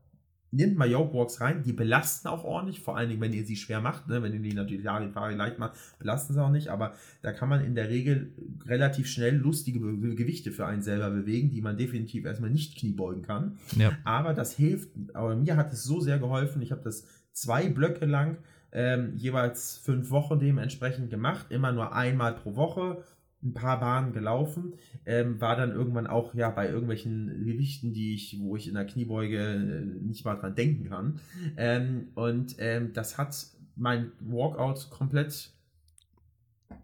nehmt 0.51 0.77
mal 0.77 0.89
Yoke 0.89 1.13
Walks 1.13 1.41
rein. 1.41 1.63
Die 1.63 1.73
belasten 1.73 2.27
auch 2.27 2.43
ordentlich, 2.43 2.81
vor 2.81 2.97
allen 2.97 3.09
Dingen, 3.09 3.21
wenn 3.21 3.33
ihr 3.33 3.45
sie 3.45 3.55
schwer 3.55 3.81
macht. 3.81 4.07
Ne? 4.07 4.21
Wenn 4.21 4.33
ihr 4.33 4.39
die 4.39 4.53
natürlich 4.53 4.83
Larifari 4.83 5.35
leicht 5.35 5.59
macht, 5.59 5.77
belasten 5.97 6.33
sie 6.33 6.43
auch 6.43 6.51
nicht. 6.51 6.67
Aber 6.67 6.93
da 7.21 7.31
kann 7.31 7.49
man 7.49 7.63
in 7.63 7.75
der 7.75 7.89
Regel 7.89 8.33
relativ 8.65 9.07
schnell 9.07 9.35
lustige 9.35 9.79
Gewichte 9.79 10.51
für 10.51 10.65
einen 10.65 10.81
selber 10.81 11.09
bewegen, 11.09 11.49
die 11.49 11.61
man 11.61 11.77
definitiv 11.77 12.25
erstmal 12.25 12.49
nicht 12.49 12.77
kniebeugen 12.77 13.23
kann. 13.23 13.57
Ja. 13.77 13.97
Aber 14.03 14.33
das 14.33 14.53
hilft, 14.53 14.89
aber 15.13 15.35
mir 15.35 15.55
hat 15.55 15.71
es 15.71 15.83
so 15.83 15.99
sehr 16.01 16.19
geholfen. 16.19 16.61
Ich 16.61 16.71
habe 16.71 16.81
das 16.83 17.05
zwei 17.31 17.69
Blöcke 17.69 18.05
lang 18.05 18.37
ähm, 18.71 19.13
jeweils 19.15 19.77
fünf 19.77 20.11
Wochen 20.11 20.39
dementsprechend 20.39 21.09
gemacht, 21.09 21.47
immer 21.49 21.71
nur 21.71 21.93
einmal 21.93 22.33
pro 22.33 22.55
Woche, 22.55 23.03
ein 23.43 23.53
paar 23.53 23.79
Bahnen 23.79 24.13
gelaufen, 24.13 24.73
ähm, 25.05 25.41
war 25.41 25.55
dann 25.55 25.71
irgendwann 25.71 26.07
auch 26.07 26.33
ja 26.35 26.49
bei 26.49 26.69
irgendwelchen 26.69 27.43
Gewichten, 27.43 27.93
die 27.93 28.13
ich, 28.13 28.37
wo 28.39 28.55
ich 28.55 28.67
in 28.67 28.75
der 28.75 28.85
Kniebeuge 28.85 29.37
äh, 29.37 30.05
nicht 30.05 30.25
mal 30.25 30.35
dran 30.35 30.55
denken 30.55 30.89
kann. 30.89 31.19
Ähm, 31.57 32.09
und 32.15 32.55
ähm, 32.59 32.93
das 32.93 33.17
hat 33.17 33.35
mein 33.75 34.11
Walkout 34.19 34.89
komplett 34.89 35.53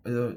äh, 0.07 0.35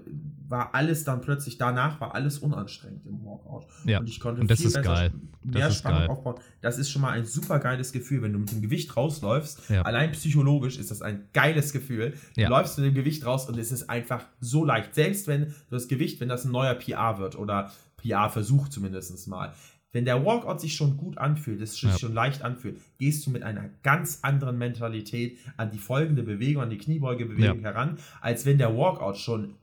war 0.49 0.75
alles 0.75 1.05
dann 1.05 1.21
plötzlich 1.21 1.57
danach 1.59 2.01
war 2.01 2.15
alles 2.15 2.39
unanstrengend 2.39 3.07
im 3.07 3.25
Walkout 3.25 3.67
Ja, 3.85 4.01
und 4.01 4.09
ich 4.09 4.19
konnte 4.21 4.41
und 4.41 4.51
das 4.51 4.59
viel 4.59 4.67
ist 4.69 4.75
besser 4.75 4.95
geil. 4.95 5.13
mehr 5.45 5.61
Das 5.67 5.73
ist 5.75 5.79
Spannung 5.79 5.99
geil. 6.01 6.09
aufbauen. 6.09 6.35
Das 6.61 6.77
ist 6.79 6.91
schon 6.91 7.03
mal 7.03 7.13
ein 7.13 7.25
super 7.25 7.59
geiles 7.61 7.93
Gefühl, 7.93 8.23
wenn 8.23 8.33
du 8.33 8.41
mit 8.41 8.51
dem 8.51 8.61
Gewicht 8.61 8.97
rausläufst. 8.97 9.71
Ja. 9.71 9.83
Allein 9.83 10.13
psychologisch 10.13 10.77
ist 10.79 10.91
das 10.91 11.03
ein 11.03 11.29
geiles 11.33 11.73
Gefühl. 11.73 12.15
Du 12.35 12.41
Ja. 12.43 12.49
läufst 12.49 12.77
mit 12.79 12.87
dem 12.89 12.95
Gewicht 12.95 13.25
raus 13.25 13.49
und 13.49 13.57
es 13.59 13.71
ist 13.73 13.89
einfach 13.89 14.25
so 14.41 14.65
leicht. 14.65 14.95
Selbst 14.95 15.27
wenn 15.29 15.47
du 15.47 15.53
das 15.71 15.87
Gewicht, 15.89 16.21
wenn 16.21 16.29
das 16.29 16.45
ein 16.45 16.51
neuer 16.53 16.75
PR 16.75 17.19
wird 17.19 17.39
oder 17.39 17.71
PR-Versuch 17.99 18.69
zumindest 18.69 19.29
mal. 19.29 19.53
Wenn 19.93 20.05
der 20.05 20.25
Walkout 20.25 20.61
sich 20.61 20.77
schon 20.77 20.97
gut 20.97 21.19
anfühlt, 21.19 21.61
es 21.61 21.73
sich 21.73 21.83
Ja. 21.83 21.99
schon 21.99 22.15
leicht 22.15 22.43
anfühlt, 22.43 22.79
gehst 22.99 23.27
du 23.27 23.31
mit 23.31 23.43
einer 23.43 23.69
ganz 23.83 24.21
anderen 24.23 24.57
Mentalität 24.57 25.39
an 25.57 25.73
die 25.73 25.79
folgende 25.79 26.23
Bewegung, 26.23 26.63
an 26.63 26.71
die 26.71 26.79
Kniebeugebewegung 26.79 27.59
Ja. 27.61 27.71
heran, 27.71 27.99
als 28.21 28.47
wenn 28.47 28.57
der 28.59 28.77
Walkout 28.77 29.17
schon 29.17 29.57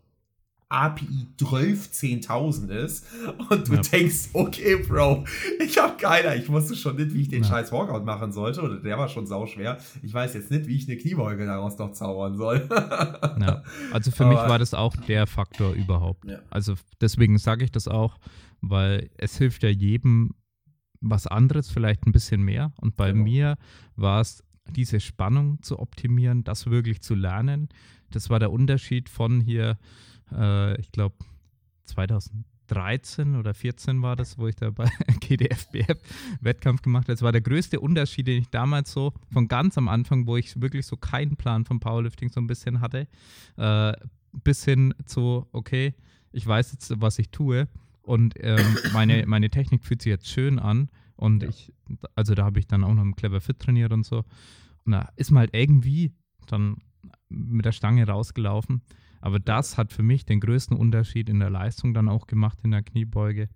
API 0.69 1.27
12 1.38 1.88
10.000 1.91 2.69
ist 2.71 3.05
und 3.50 3.67
du 3.69 3.75
Ja. 3.75 3.81
denkst, 3.81 4.29
okay, 4.33 4.75
Bro, 4.86 5.24
ich 5.63 5.77
habe 5.77 5.95
keiner, 5.97 6.36
ich 6.36 6.50
wusste 6.50 6.75
schon 6.75 6.97
nicht, 6.97 7.13
wie 7.13 7.21
ich 7.21 7.29
den 7.29 7.43
Ja. 7.43 7.50
scheiß 7.50 7.71
Walkout 7.71 8.03
machen 8.05 8.33
sollte 8.33 8.62
oder 8.62 8.77
der 8.77 8.97
war 8.97 9.07
schon 9.07 9.25
sauschwer. 9.25 9.77
Ich 10.03 10.13
weiß 10.13 10.33
jetzt 10.33 10.51
nicht, 10.51 10.67
wie 10.67 10.75
ich 10.75 10.88
eine 10.89 10.97
Kniebeuge 10.97 11.45
daraus 11.45 11.77
noch 11.77 11.91
zaubern 11.93 12.36
soll. 12.36 12.67
Ja. 13.39 13.63
Also 13.91 14.12
für 14.12 14.25
mich 14.25 14.38
Aber- 14.39 14.50
war 14.50 14.59
das 14.59 14.74
auch 14.74 14.95
der 14.95 15.27
Faktor 15.27 15.74
überhaupt. 15.74 16.25
Also 16.50 16.74
deswegen 17.00 17.38
sage 17.38 17.63
ich 17.65 17.71
das 17.71 17.88
auch, 17.88 18.17
weil 18.62 19.09
es 19.17 19.38
hilft 19.38 19.63
ja 19.63 19.69
jedem 19.69 20.31
was 21.00 21.27
anderes, 21.27 21.69
vielleicht 21.69 22.05
ein 22.07 22.12
bisschen 22.12 22.41
mehr. 22.41 22.74
Und 22.81 22.95
bei 22.97 23.12
Genau. 23.12 23.24
mir 23.24 23.55
war 23.95 24.19
es 24.21 24.43
diese 24.71 25.00
Spannung 25.00 25.62
zu 25.62 25.79
optimieren, 25.79 26.43
das 26.43 26.65
wirklich 26.65 27.01
zu 27.01 27.13
lernen. 27.15 27.69
Das 28.09 28.29
war 28.29 28.39
der 28.39 28.51
Unterschied 28.51 29.07
von 29.07 29.39
hier, 29.39 29.77
äh, 30.31 30.79
ich 30.79 30.91
glaube 30.91 31.15
2013 31.86 33.36
oder 33.36 33.53
14 33.53 34.01
war 34.01 34.15
das, 34.15 34.38
wo 34.38 34.48
ich 34.48 34.55
da 34.55 34.69
bei 34.72 34.89
GDFBF 35.19 35.98
Wettkampf 36.41 36.81
gemacht 36.81 37.05
habe. 37.05 37.13
Das 37.13 37.22
war 37.22 37.31
der 37.31 37.41
größte 37.41 37.79
Unterschied, 37.79 38.27
den 38.27 38.41
ich 38.41 38.50
damals 38.50 38.91
so 38.91 39.13
von 39.31 39.48
ganz 39.48 39.77
am 39.77 39.88
Anfang, 39.88 40.27
wo 40.27 40.38
ich 40.38 40.60
wirklich 40.62 40.86
so 40.86 40.98
keinen 40.98 41.36
Plan 41.38 41.65
vom 41.65 41.79
Powerlifting 41.79 42.29
so 42.29 42.39
ein 42.41 42.48
bisschen 42.48 42.81
hatte, 42.81 43.07
äh, 43.57 43.93
bis 44.43 44.65
hin 44.65 44.93
zu, 45.05 45.48
okay, 45.51 45.93
ich 46.31 46.46
weiß 46.46 46.74
jetzt, 46.74 46.93
was 47.01 47.19
ich 47.19 47.29
tue 47.29 47.67
und 48.01 48.36
ähm, 48.39 48.77
meine, 48.93 49.25
meine 49.25 49.50
Technik 49.50 49.84
fühlt 49.86 50.01
sich 50.01 50.10
jetzt 50.10 50.27
schön 50.27 50.60
an 50.60 50.89
und 51.15 51.43
Ja. 51.43 51.50
ich, 51.50 51.74
also 52.15 52.36
da 52.36 52.43
habe 52.46 52.60
ich 52.60 52.67
dann 52.67 52.84
auch 52.84 52.93
noch 52.93 53.01
im 53.01 53.15
Clever 53.15 53.41
Fit 53.41 53.60
trainiert 53.60 53.91
und 53.91 54.05
so. 54.05 54.24
Und 54.86 54.91
da 54.91 55.10
ist 55.15 55.31
man 55.31 55.41
halt 55.41 55.53
irgendwie 55.53 56.13
dann 56.46 56.77
mit 57.29 57.65
der 57.65 57.72
Stange 57.72 58.05
rausgelaufen. 58.07 58.81
Aber 59.21 59.39
das 59.39 59.77
hat 59.77 59.91
für 59.91 60.03
mich 60.03 60.25
den 60.25 60.39
größten 60.39 60.77
Unterschied 60.77 61.29
in 61.29 61.39
der 61.39 61.50
Leistung 61.50 61.93
dann 61.93 62.09
auch 62.09 62.27
gemacht 62.27 62.59
in 62.63 62.71
der 62.71 62.83
Kniebeuge. 62.83 63.50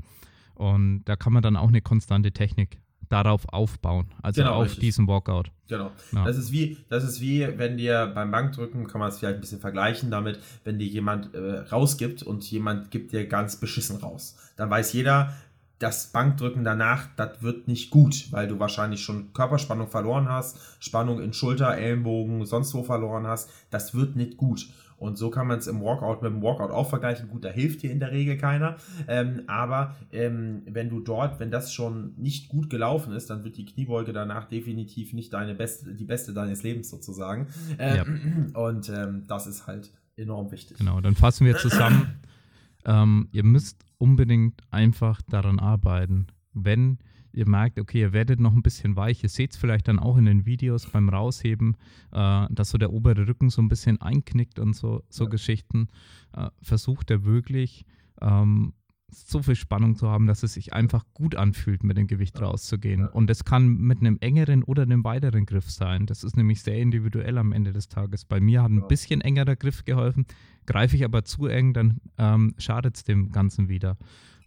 Und 0.56 1.03
da 1.06 1.15
kann 1.15 1.34
man 1.34 1.41
dann 1.41 1.56
auch 1.58 1.70
eine 1.70 1.82
konstante 1.82 2.32
Technik 2.32 2.80
darauf 3.10 3.48
aufbauen, 3.50 4.08
also 4.22 4.41
Genau, 4.41 4.56
auf 4.56 4.65
richtig. 4.65 4.80
diesen 4.80 5.08
Walkout. 5.08 5.51
Genau. 5.68 5.91
Ja. 6.13 6.24
Das 6.24 6.38
ist 6.38 6.51
wie, 6.51 6.77
das 6.88 7.03
ist 7.03 7.20
wie, 7.20 7.46
wenn 7.58 7.77
dir 7.77 8.10
beim 8.15 8.32
Bankdrücken, 8.32 8.88
kann 8.88 9.00
man 9.00 9.10
es 9.10 9.20
vielleicht 9.20 9.36
ein 9.36 9.41
bisschen 9.41 9.60
vergleichen 9.60 10.12
damit, 10.12 10.39
wenn 10.63 10.80
dir 10.80 10.88
jemand 10.88 11.34
äh, 11.34 11.60
rausgibt 11.60 12.24
und 12.24 12.50
jemand 12.50 12.89
gibt 12.89 13.12
dir 13.12 13.27
ganz 13.27 13.58
beschissen 13.58 13.98
raus. 13.98 14.38
Dann 14.56 14.70
weiß 14.70 14.94
jeder, 14.94 15.34
das 15.80 16.08
Bankdrücken 16.08 16.63
danach, 16.63 17.08
das 17.15 17.41
wird 17.41 17.68
nicht 17.68 17.89
gut, 17.89 18.32
weil 18.32 18.48
du 18.48 18.60
wahrscheinlich 18.60 19.01
schon 19.03 19.34
Körperspannung 19.34 19.88
verloren 19.88 20.30
hast, 20.30 20.58
Spannung 20.80 21.20
in 21.22 21.34
Schulter, 21.34 21.75
Ellenbogen, 21.75 22.46
sonst 22.46 22.74
wo 22.75 22.84
verloren 22.84 23.25
hast. 23.25 23.50
Das 23.72 23.96
wird 23.96 24.15
nicht 24.15 24.38
gut. 24.38 24.70
Und 25.01 25.17
so 25.17 25.31
kann 25.31 25.48
man 25.48 25.58
es 25.58 25.65
im 25.65 25.81
Walkout 25.81 26.22
mit 26.22 26.31
dem 26.31 26.43
Walkout 26.43 26.70
auch 26.70 26.88
vergleichen. 26.88 27.27
Gut, 27.27 27.43
da 27.43 27.50
hilft 27.50 27.81
dir 27.81 27.91
in 27.91 28.00
der 28.00 28.12
Regel 28.12 28.38
keiner. 28.38 28.75
Ähm, 29.08 29.41
aber 29.48 29.96
ähm, 30.12 30.62
wenn 30.67 30.89
du 30.89 31.00
dort, 31.00 31.39
wenn 31.39 31.50
das 31.50 31.74
schon 31.74 32.13
nicht 32.17 32.50
gut 32.50 32.70
gelaufen 32.70 33.12
ist, 33.13 33.31
dann 33.31 33.43
wird 33.43 33.58
die 33.58 33.65
Kniebeuge 33.65 34.13
danach 34.13 34.48
definitiv 34.48 35.13
nicht 35.13 35.34
deine 35.34 35.55
beste, 35.55 35.96
die 35.96 36.05
beste 36.05 36.34
deines 36.34 36.62
Lebens 36.62 36.91
sozusagen. 36.91 37.48
Ähm, 37.79 38.51
Und 38.53 38.89
ähm, 38.89 39.24
das 39.27 39.48
ist 39.48 39.65
halt 39.65 39.91
enorm 40.17 40.51
wichtig. 40.51 40.77
Genau, 40.77 41.01
dann 41.01 41.15
fassen 41.15 41.48
wir 41.48 41.58
zusammen. 41.58 42.20
ähm, 42.86 43.27
ihr 43.31 43.43
müsst 43.43 43.84
unbedingt 43.98 44.62
einfach 44.70 45.24
daran 45.24 45.58
arbeiten. 45.58 46.27
Wenn 46.53 47.00
ihr 47.34 47.48
merkt, 47.48 47.80
okay, 47.80 48.00
ihr 48.02 48.14
werdet 48.14 48.40
noch 48.40 48.54
ein 48.54 48.62
bisschen 48.62 48.96
weich, 48.96 49.24
ihr 49.24 49.30
seht 49.30 49.52
es 49.52 49.58
vielleicht 49.58 49.88
dann 49.88 50.00
auch 50.00 50.18
in 50.18 50.26
den 50.26 50.46
Videos 50.46 50.86
beim 50.88 51.10
Rausheben, 51.10 51.76
äh, 52.12 52.48
dass 52.50 52.70
so 52.70 52.78
der 52.78 52.92
obere 52.94 53.28
Rücken 53.28 53.50
so 53.50 53.62
ein 53.62 53.70
bisschen 53.70 54.02
einknickt 54.02 54.60
und 54.60 54.76
so, 54.76 55.04
so 55.10 55.26
Ja. 55.26 55.30
Geschichten, 55.30 55.88
äh, 56.34 56.50
versucht 56.62 57.10
er 57.12 57.24
wirklich 57.26 57.86
ähm, 58.22 58.74
so 59.14 59.42
viel 59.42 59.56
Spannung 59.56 59.96
zu 59.98 60.08
haben, 60.10 60.26
dass 60.26 60.42
es 60.44 60.54
sich 60.54 60.72
einfach 60.72 61.04
gut 61.14 61.36
anfühlt, 61.36 61.84
mit 61.84 61.98
dem 61.98 62.08
Gewicht 62.08 62.40
Ja. 62.40 62.46
rauszugehen. 62.46 63.02
Ja. 63.02 63.08
Und 63.08 63.30
das 63.30 63.44
kann 63.44 63.68
mit 63.78 64.00
einem 64.00 64.18
engeren 64.22 64.64
oder 64.64 64.84
einem 64.84 65.04
weiteren 65.04 65.46
Griff 65.46 65.70
sein. 65.70 66.06
Das 66.06 66.24
ist 66.24 66.38
nämlich 66.38 66.62
sehr 66.64 66.78
individuell 66.78 67.38
am 67.38 67.52
Ende 67.52 67.74
des 67.74 67.90
Tages. 67.90 68.24
Bei 68.24 68.40
mir 68.40 68.64
hat 68.64 68.72
ein 68.72 68.88
bisschen 68.88 69.20
engerer 69.20 69.58
Griff 69.58 69.84
geholfen. 69.84 70.26
Greife 70.66 70.96
ich 70.96 71.04
aber 71.04 71.26
zu 71.26 71.48
eng, 71.48 71.74
dann 71.74 72.00
ähm, 72.18 72.54
schadet 72.58 72.96
es 72.96 73.04
dem 73.04 73.32
Ganzen 73.34 73.68
wieder. 73.68 73.98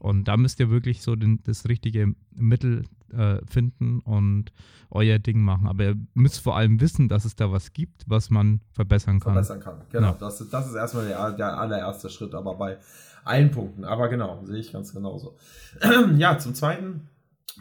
Und 0.04 0.28
da 0.28 0.36
müsst 0.36 0.60
ihr 0.60 0.68
wirklich 0.68 1.00
so 1.00 1.16
den, 1.16 1.42
das 1.44 1.66
richtige 1.66 2.14
Mittel 2.30 2.84
äh, 3.10 3.38
finden 3.50 4.00
und 4.00 4.52
euer 4.90 5.18
Ding 5.18 5.40
machen. 5.40 5.66
Aber 5.66 5.82
ihr 5.84 5.96
müsst 6.12 6.40
vor 6.40 6.58
allem 6.58 6.78
wissen, 6.78 7.08
dass 7.08 7.24
es 7.24 7.36
da 7.36 7.50
was 7.50 7.72
gibt, 7.72 8.04
was 8.06 8.28
man 8.28 8.60
verbessern 8.72 9.18
kann. 9.18 9.32
verbessern 9.32 9.60
kann. 9.60 9.80
Genau, 9.90 10.08
Ja. 10.08 10.16
das, 10.20 10.46
das 10.50 10.68
ist 10.68 10.74
erstmal 10.74 11.08
der, 11.08 11.32
der 11.32 11.58
allererste 11.58 12.10
Schritt, 12.10 12.34
aber 12.34 12.54
bei 12.56 12.76
allen 13.24 13.50
Punkten. 13.50 13.86
Aber 13.86 14.08
genau, 14.08 14.44
sehe 14.44 14.58
ich 14.58 14.72
ganz 14.74 14.92
genauso. 14.92 15.38
ja, 16.18 16.38
zum 16.38 16.54
zweiten 16.54 17.08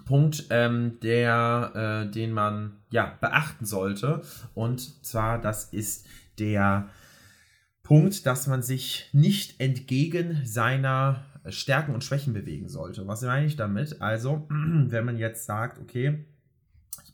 Punkt, 0.06 0.48
ähm, 0.50 0.98
der, 1.02 2.08
äh, 2.10 2.12
den 2.12 2.34
man 2.34 2.74
ja 2.90 3.14
beachten 3.22 3.66
sollte. 3.66 4.22
Und 4.54 5.06
zwar, 5.06 5.40
das 5.40 5.72
ist 5.72 6.08
der 6.40 6.90
Punkt, 7.84 8.26
dass 8.26 8.48
man 8.48 8.62
sich 8.62 9.10
nicht 9.14 9.62
entgegen 9.62 10.42
seiner 10.44 11.24
Stärken 11.50 11.94
und 11.94 12.04
Schwächen 12.04 12.34
bewegen 12.34 12.70
sollte. 12.70 13.06
Was 13.08 13.22
meine 13.22 13.46
ich 13.46 13.56
damit? 13.56 14.02
Also, 14.02 14.48
wenn 14.50 15.06
man 15.06 15.18
jetzt 15.18 15.46
sagt, 15.46 15.80
okay, 15.80 16.26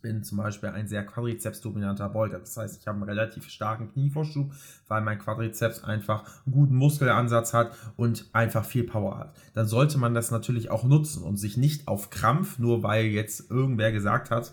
bin 0.02 0.24
zum 0.24 0.38
Beispiel 0.38 0.70
ein 0.70 0.88
sehr 0.88 1.06
quadrizepsdominanter 1.06 2.10
Beuger. 2.10 2.40
Das 2.40 2.56
heißt, 2.56 2.80
ich 2.80 2.88
habe 2.88 2.98
einen 2.98 3.10
relativ 3.10 3.50
starken 3.50 3.92
Knievorschub, 3.92 4.52
weil 4.88 5.02
mein 5.02 5.20
Quadrizeps 5.20 5.84
einfach 5.84 6.24
einen 6.46 6.54
guten 6.54 6.76
Muskelansatz 6.76 7.54
hat 7.54 7.76
und 7.96 8.30
einfach 8.34 8.66
viel 8.66 8.84
Power 8.84 9.18
hat. 9.18 9.36
Dann 9.54 9.68
sollte 9.68 9.98
man 9.98 10.14
das 10.14 10.32
natürlich 10.32 10.72
auch 10.72 10.84
nutzen 10.84 11.24
und 11.24 11.38
sich 11.38 11.58
nicht 11.58 11.88
auf 11.88 12.10
Krampf, 12.10 12.60
nur 12.60 12.84
weil 12.84 13.06
jetzt 13.06 13.52
irgendwer 13.52 13.92
gesagt 13.92 14.32
hat, 14.32 14.52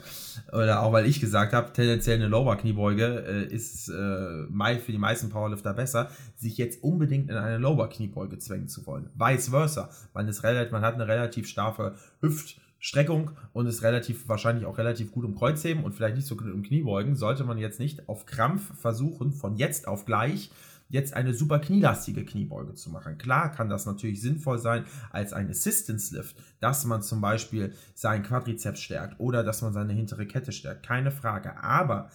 oder 0.52 0.82
auch 0.82 0.92
weil 0.92 1.06
ich 1.06 1.20
gesagt 1.20 1.52
habe, 1.52 1.72
tendenziell 1.72 2.16
eine 2.16 2.28
Lower-Kniebeuge 2.28 3.24
äh, 3.26 3.54
ist 3.54 3.88
äh, 3.88 3.92
für 3.92 4.92
die 4.92 4.98
meisten 4.98 5.30
Powerlifter 5.30 5.74
besser, 5.74 6.10
sich 6.34 6.56
jetzt 6.58 6.82
unbedingt 6.82 7.30
in 7.30 7.36
eine 7.36 7.58
Lower-Kniebeuge 7.58 8.38
zwängen 8.38 8.68
zu 8.68 8.86
wollen. 8.86 9.10
Vice 9.14 9.48
versa. 9.48 9.90
Man, 10.12 10.28
ist 10.28 10.42
relativ, 10.42 10.72
man 10.72 10.82
hat 10.82 10.94
eine 10.94 11.06
relativ 11.06 11.48
starke 11.48 11.94
Hüft- 12.20 12.60
Streckung 12.86 13.32
und 13.52 13.66
ist 13.66 13.82
relativ 13.82 14.28
wahrscheinlich 14.28 14.64
auch 14.64 14.78
relativ 14.78 15.10
gut 15.10 15.24
im 15.24 15.34
Kreuzheben 15.34 15.82
und 15.82 15.92
vielleicht 15.92 16.14
nicht 16.14 16.28
so 16.28 16.36
gut 16.36 16.46
im 16.46 16.62
Kniebeugen, 16.62 17.16
sollte 17.16 17.42
man 17.42 17.58
jetzt 17.58 17.80
nicht 17.80 18.08
auf 18.08 18.26
Krampf 18.26 18.78
versuchen, 18.78 19.32
von 19.32 19.56
jetzt 19.56 19.88
auf 19.88 20.04
gleich 20.04 20.52
jetzt 20.88 21.12
eine 21.12 21.34
super 21.34 21.58
knielastige 21.58 22.24
Kniebeuge 22.24 22.74
zu 22.74 22.90
machen. 22.90 23.18
Klar 23.18 23.50
kann 23.50 23.68
das 23.68 23.86
natürlich 23.86 24.20
sinnvoll 24.20 24.60
sein 24.60 24.84
als 25.10 25.32
ein 25.32 25.50
Assistance 25.50 26.14
Lift, 26.14 26.36
dass 26.60 26.84
man 26.84 27.02
zum 27.02 27.20
Beispiel 27.20 27.74
seinen 27.96 28.22
Quadrizeps 28.22 28.78
stärkt 28.78 29.18
oder 29.18 29.42
dass 29.42 29.62
man 29.62 29.72
seine 29.72 29.92
hintere 29.92 30.24
Kette 30.24 30.52
stärkt, 30.52 30.86
keine 30.86 31.10
Frage. 31.10 31.60
Aber 31.60 32.08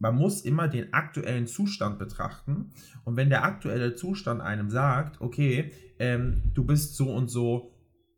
man 0.00 0.16
muss 0.16 0.40
immer 0.40 0.66
den 0.66 0.92
aktuellen 0.92 1.46
Zustand 1.46 2.00
betrachten 2.00 2.72
und 3.04 3.14
wenn 3.16 3.30
der 3.30 3.44
aktuelle 3.44 3.94
Zustand 3.94 4.40
einem 4.40 4.70
sagt, 4.70 5.20
okay, 5.20 5.70
ähm, 6.00 6.42
du 6.52 6.64
bist 6.64 6.96
so 6.96 7.12
und 7.12 7.28
so 7.28 7.75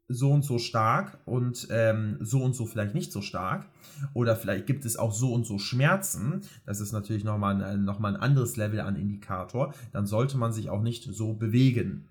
so 0.09 0.33
und 0.33 0.43
so 0.43 0.59
stark 0.59 1.19
und 1.27 1.69
ähm, 1.71 2.17
so 2.21 2.43
und 2.43 2.55
so 2.55 2.65
vielleicht 2.65 2.95
nicht 2.95 3.13
so 3.13 3.21
stark. 3.21 3.67
Oder 4.15 4.37
vielleicht 4.37 4.67
gibt 4.67 4.85
es 4.87 4.97
auch 4.97 5.13
so 5.13 5.35
und 5.35 5.45
so 5.45 5.59
Schmerzen. 5.59 6.43
Das 6.65 6.81
ist 6.81 6.93
natürlich 6.93 7.25
nochmal 7.25 7.63
ein, 7.63 7.85
noch 7.85 7.99
mal 7.99 8.15
ein 8.15 8.21
anderes 8.21 8.57
Level 8.57 8.81
an 8.81 8.97
Indikator. 8.97 9.75
Dann 9.93 10.07
sollte 10.07 10.39
man 10.39 10.53
sich 10.53 10.71
auch 10.71 10.83
nicht 10.83 11.05
so 11.05 11.35
bewegen. 11.35 12.09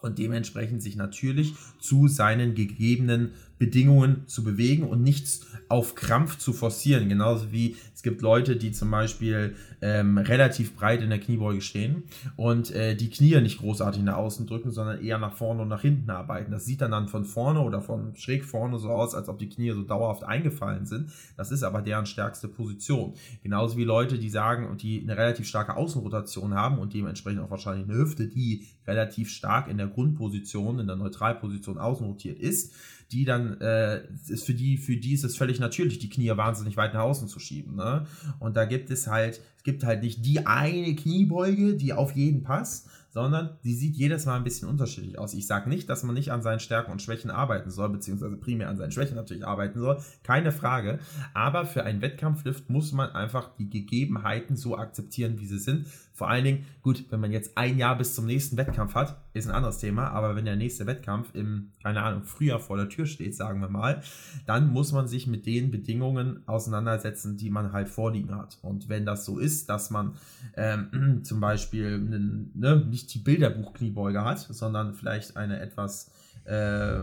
Und 0.00 0.18
dementsprechend 0.18 0.82
sich 0.82 0.96
natürlich 0.96 1.54
zu 1.78 2.08
seinen 2.08 2.54
gegebenen 2.54 3.32
Bedingungen 3.58 4.26
zu 4.26 4.44
bewegen 4.44 4.84
und 4.84 5.02
nichts 5.02 5.46
auf 5.68 5.94
Krampf 5.94 6.38
zu 6.38 6.52
forcieren. 6.52 7.08
Genauso 7.08 7.52
wie 7.52 7.76
es 7.94 8.02
gibt 8.02 8.20
Leute, 8.20 8.56
die 8.56 8.72
zum 8.72 8.90
Beispiel 8.90 9.56
ähm, 9.80 10.18
relativ 10.18 10.76
breit 10.76 11.02
in 11.02 11.10
der 11.10 11.20
Kniebeuge 11.20 11.60
stehen 11.60 12.04
und 12.36 12.70
äh, 12.70 12.94
die 12.94 13.10
Knie 13.10 13.40
nicht 13.40 13.58
großartig 13.58 14.02
nach 14.02 14.16
außen 14.16 14.46
drücken, 14.46 14.70
sondern 14.70 15.02
eher 15.02 15.18
nach 15.18 15.34
vorne 15.34 15.62
und 15.62 15.68
nach 15.68 15.82
hinten 15.82 16.10
arbeiten. 16.10 16.52
Das 16.52 16.64
sieht 16.64 16.80
dann, 16.80 16.90
dann 16.90 17.08
von 17.08 17.24
vorne 17.24 17.60
oder 17.60 17.80
von 17.80 18.14
schräg 18.16 18.44
vorne 18.44 18.78
so 18.78 18.90
aus, 18.90 19.14
als 19.14 19.28
ob 19.28 19.38
die 19.38 19.48
Knie 19.48 19.72
so 19.72 19.82
dauerhaft 19.82 20.24
eingefallen 20.24 20.86
sind. 20.86 21.10
Das 21.36 21.50
ist 21.50 21.62
aber 21.62 21.82
deren 21.82 22.06
stärkste 22.06 22.48
Position. 22.48 23.14
Genauso 23.42 23.76
wie 23.76 23.84
Leute, 23.84 24.18
die 24.18 24.30
sagen 24.30 24.68
und 24.68 24.82
die 24.82 25.00
eine 25.02 25.16
relativ 25.16 25.46
starke 25.46 25.76
Außenrotation 25.76 26.54
haben 26.54 26.78
und 26.78 26.94
dementsprechend 26.94 27.40
auch 27.42 27.50
wahrscheinlich 27.50 27.88
eine 27.88 27.98
Hüfte, 27.98 28.26
die 28.26 28.66
relativ 28.86 29.30
stark 29.30 29.68
in 29.68 29.78
der 29.78 29.86
Grundposition, 29.86 30.78
in 30.78 30.86
der 30.86 30.96
Neutralposition 30.96 31.78
außen 31.78 32.06
rotiert 32.06 32.38
ist, 32.38 32.74
die 33.14 33.24
dann, 33.24 33.60
äh, 33.60 34.02
ist 34.28 34.44
für 34.44 34.54
die, 34.54 34.76
für 34.76 34.96
die 34.96 35.14
ist 35.14 35.22
es 35.22 35.36
völlig 35.36 35.60
natürlich, 35.60 36.00
die 36.00 36.08
Knie 36.08 36.36
wahnsinnig 36.36 36.76
weit 36.76 36.94
nach 36.94 37.02
außen 37.02 37.28
zu 37.28 37.38
schieben. 37.38 37.76
Ne? 37.76 38.06
Und 38.40 38.56
da 38.56 38.64
gibt 38.64 38.90
es 38.90 39.06
halt, 39.06 39.40
gibt 39.64 39.82
halt 39.82 40.02
nicht 40.02 40.24
die 40.24 40.46
eine 40.46 40.94
Kniebeuge, 40.94 41.74
die 41.74 41.92
auf 41.92 42.12
jeden 42.12 42.42
passt, 42.42 42.88
sondern 43.14 43.56
die 43.62 43.74
sieht 43.74 43.94
jedes 43.94 44.26
Mal 44.26 44.34
ein 44.34 44.42
bisschen 44.42 44.68
unterschiedlich 44.68 45.20
aus. 45.20 45.34
Ich 45.34 45.46
sage 45.46 45.68
nicht, 45.68 45.88
dass 45.88 46.02
man 46.02 46.16
nicht 46.16 46.32
an 46.32 46.42
seinen 46.42 46.58
Stärken 46.58 46.90
und 46.90 47.00
Schwächen 47.00 47.30
arbeiten 47.30 47.70
soll, 47.70 47.88
beziehungsweise 47.88 48.36
primär 48.36 48.68
an 48.68 48.76
seinen 48.76 48.90
Schwächen 48.90 49.14
natürlich 49.14 49.46
arbeiten 49.46 49.78
soll, 49.78 50.00
keine 50.24 50.50
Frage. 50.50 50.98
Aber 51.32 51.64
für 51.64 51.84
einen 51.84 52.02
Wettkampflift 52.02 52.68
muss 52.70 52.92
man 52.92 53.10
einfach 53.10 53.54
die 53.56 53.70
Gegebenheiten 53.70 54.56
so 54.56 54.76
akzeptieren, 54.76 55.38
wie 55.38 55.46
sie 55.46 55.60
sind. 55.60 55.86
Vor 56.12 56.28
allen 56.28 56.44
Dingen, 56.44 56.66
gut, 56.82 57.06
wenn 57.10 57.20
man 57.20 57.30
jetzt 57.30 57.56
ein 57.56 57.78
Jahr 57.78 57.96
bis 57.96 58.16
zum 58.16 58.26
nächsten 58.26 58.56
Wettkampf 58.56 58.94
hat, 58.94 59.20
ist 59.32 59.48
ein 59.48 59.54
anderes 59.54 59.78
Thema, 59.78 60.08
aber 60.10 60.34
wenn 60.34 60.44
der 60.44 60.56
nächste 60.56 60.86
Wettkampf 60.86 61.34
im, 61.34 61.72
keine 61.82 62.02
Ahnung, 62.02 62.24
Frühjahr 62.24 62.60
vor 62.60 62.76
der 62.76 62.88
Tür 62.88 63.06
steht, 63.06 63.36
sagen 63.36 63.60
wir 63.60 63.68
mal, 63.68 64.02
dann 64.46 64.72
muss 64.72 64.92
man 64.92 65.06
sich 65.06 65.28
mit 65.28 65.46
den 65.46 65.70
Bedingungen 65.70 66.46
auseinandersetzen, 66.46 67.36
die 67.36 67.50
man 67.50 67.72
halt 67.72 67.88
vorliegen 67.88 68.34
hat. 68.36 68.58
Und 68.62 68.88
wenn 68.88 69.06
das 69.06 69.24
so 69.24 69.38
ist, 69.38 69.53
dass 69.66 69.90
man 69.90 70.16
ähm, 70.56 71.20
zum 71.24 71.40
Beispiel 71.40 71.94
einen, 71.94 72.50
ne, 72.54 72.84
nicht 72.88 73.12
die 73.14 73.18
Bilderbuch-Kniebeuge 73.18 74.24
hat, 74.24 74.40
sondern 74.40 74.94
vielleicht 74.94 75.36
eine 75.36 75.60
etwas, 75.60 76.10
äh, 76.44 76.98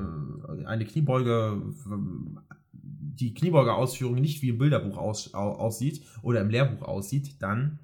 eine 0.66 0.86
Kniebeuge, 0.86 1.62
die 2.74 3.34
Kniebeuge-Ausführung 3.34 4.16
nicht 4.16 4.42
wie 4.42 4.50
im 4.50 4.58
Bilderbuch 4.58 4.98
aus, 4.98 5.34
aussieht 5.34 6.06
oder 6.22 6.42
im 6.42 6.50
Lehrbuch 6.50 6.88
aussieht, 6.88 7.36
dann 7.40 7.80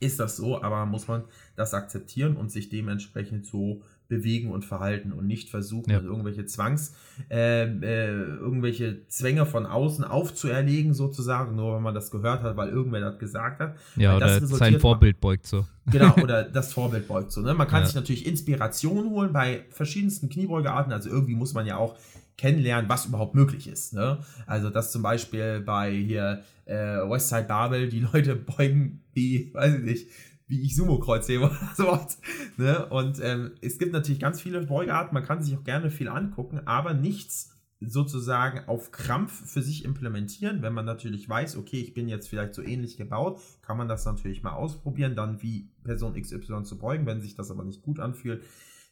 ist 0.00 0.20
das 0.20 0.36
so, 0.36 0.62
aber 0.62 0.86
muss 0.86 1.08
man 1.08 1.24
das 1.56 1.74
akzeptieren 1.74 2.36
und 2.36 2.50
sich 2.50 2.68
dementsprechend 2.68 3.46
so 3.46 3.82
bewegen 4.08 4.50
und 4.50 4.64
verhalten 4.64 5.12
und 5.12 5.26
nicht 5.26 5.48
versuchen, 5.48 5.90
ja. 5.90 6.00
irgendwelche 6.00 6.44
Zwangs, 6.46 6.94
äh, 7.30 7.64
äh, 7.64 8.10
irgendwelche 8.10 9.06
Zwänge 9.08 9.46
von 9.46 9.66
außen 9.66 10.04
aufzuerlegen, 10.04 10.92
sozusagen, 10.92 11.56
nur 11.56 11.76
wenn 11.76 11.82
man 11.82 11.94
das 11.94 12.10
gehört 12.10 12.42
hat, 12.42 12.56
weil 12.56 12.68
irgendwer 12.68 13.00
das 13.00 13.18
gesagt 13.18 13.60
hat. 13.60 13.76
Ja, 13.96 14.16
oder 14.16 14.44
sein 14.46 14.78
Vorbild 14.78 15.20
beugt 15.20 15.46
so. 15.46 15.66
Genau, 15.86 16.14
oder 16.22 16.44
das 16.44 16.72
Vorbild 16.72 17.08
beugt 17.08 17.32
so. 17.32 17.40
Ne? 17.40 17.54
Man 17.54 17.66
kann 17.66 17.80
ja. 17.80 17.86
sich 17.86 17.94
natürlich 17.94 18.26
Inspiration 18.26 19.10
holen 19.10 19.32
bei 19.32 19.64
verschiedensten 19.70 20.28
Kniebeugearten, 20.28 20.92
also 20.92 21.08
irgendwie 21.08 21.34
muss 21.34 21.54
man 21.54 21.66
ja 21.66 21.76
auch 21.78 21.96
kennenlernen, 22.36 22.88
was 22.88 23.06
überhaupt 23.06 23.34
möglich 23.34 23.68
ist. 23.68 23.94
Ne? 23.94 24.18
Also, 24.46 24.70
dass 24.70 24.92
zum 24.92 25.02
Beispiel 25.02 25.60
bei 25.60 25.92
hier 25.92 26.42
äh, 26.66 26.74
Westside 26.74 27.44
Babel 27.44 27.88
die 27.88 28.00
Leute 28.00 28.34
beugen 28.36 29.00
wie, 29.12 29.52
weiß 29.54 29.74
ich 29.74 29.82
nicht, 29.82 30.08
wie 30.46 30.62
ich 30.62 30.76
Sumo-Kreuz 30.76 31.28
hebe 31.28 31.44
oder 31.44 31.58
sowas. 31.76 32.18
Ne? 32.56 32.86
Und 32.86 33.20
ähm, 33.22 33.52
es 33.60 33.78
gibt 33.78 33.92
natürlich 33.92 34.20
ganz 34.20 34.40
viele 34.40 34.66
Beugearten, 34.66 35.14
man 35.14 35.24
kann 35.24 35.42
sich 35.42 35.56
auch 35.56 35.64
gerne 35.64 35.90
viel 35.90 36.08
angucken, 36.08 36.60
aber 36.66 36.94
nichts 36.94 37.50
sozusagen 37.80 38.66
auf 38.68 38.92
Krampf 38.92 39.50
für 39.50 39.62
sich 39.62 39.84
implementieren. 39.84 40.62
Wenn 40.62 40.72
man 40.72 40.84
natürlich 40.84 41.28
weiß, 41.28 41.56
okay, 41.56 41.80
ich 41.80 41.94
bin 41.94 42.08
jetzt 42.08 42.28
vielleicht 42.28 42.54
so 42.54 42.62
ähnlich 42.62 42.96
gebaut, 42.96 43.40
kann 43.62 43.76
man 43.76 43.88
das 43.88 44.04
natürlich 44.06 44.42
mal 44.42 44.52
ausprobieren, 44.52 45.16
dann 45.16 45.42
wie 45.42 45.70
Person 45.82 46.20
XY 46.20 46.62
zu 46.64 46.78
beugen, 46.78 47.06
wenn 47.06 47.20
sich 47.20 47.34
das 47.34 47.50
aber 47.50 47.64
nicht 47.64 47.82
gut 47.82 48.00
anfühlt, 48.00 48.42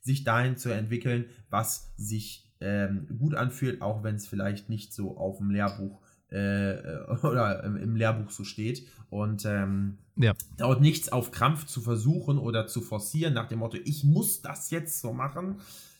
sich 0.00 0.24
dahin 0.24 0.56
zu 0.56 0.70
entwickeln, 0.70 1.26
was 1.48 1.92
sich 1.96 2.50
ähm, 2.60 3.06
gut 3.18 3.34
anfühlt, 3.34 3.82
auch 3.82 4.02
wenn 4.02 4.16
es 4.16 4.26
vielleicht 4.26 4.68
nicht 4.68 4.92
so 4.92 5.16
auf 5.16 5.38
dem 5.38 5.50
Lehrbuch 5.50 6.00
äh, 6.32 7.04
oder 7.22 7.62
im, 7.64 7.76
im, 7.76 7.96
Lehrbuch 7.96 8.30
so 8.30 8.44
steht. 8.44 8.86
Und 9.10 9.44
ähm, 9.44 9.98
ja. 10.16 10.34
dauert 10.56 10.80
nichts 10.80 11.10
auf 11.10 11.30
Krampf 11.30 11.66
zu 11.66 11.80
versuchen 11.80 12.38
oder 12.38 12.66
zu 12.66 12.80
forcieren 12.80 13.34
nach 13.34 13.48
dem 13.48 13.58
Motto, 13.58 13.78
ich 13.84 14.04
muss 14.04 14.42
das 14.42 14.70
jetzt 14.70 15.00
so 15.00 15.12
machen, 15.12 15.56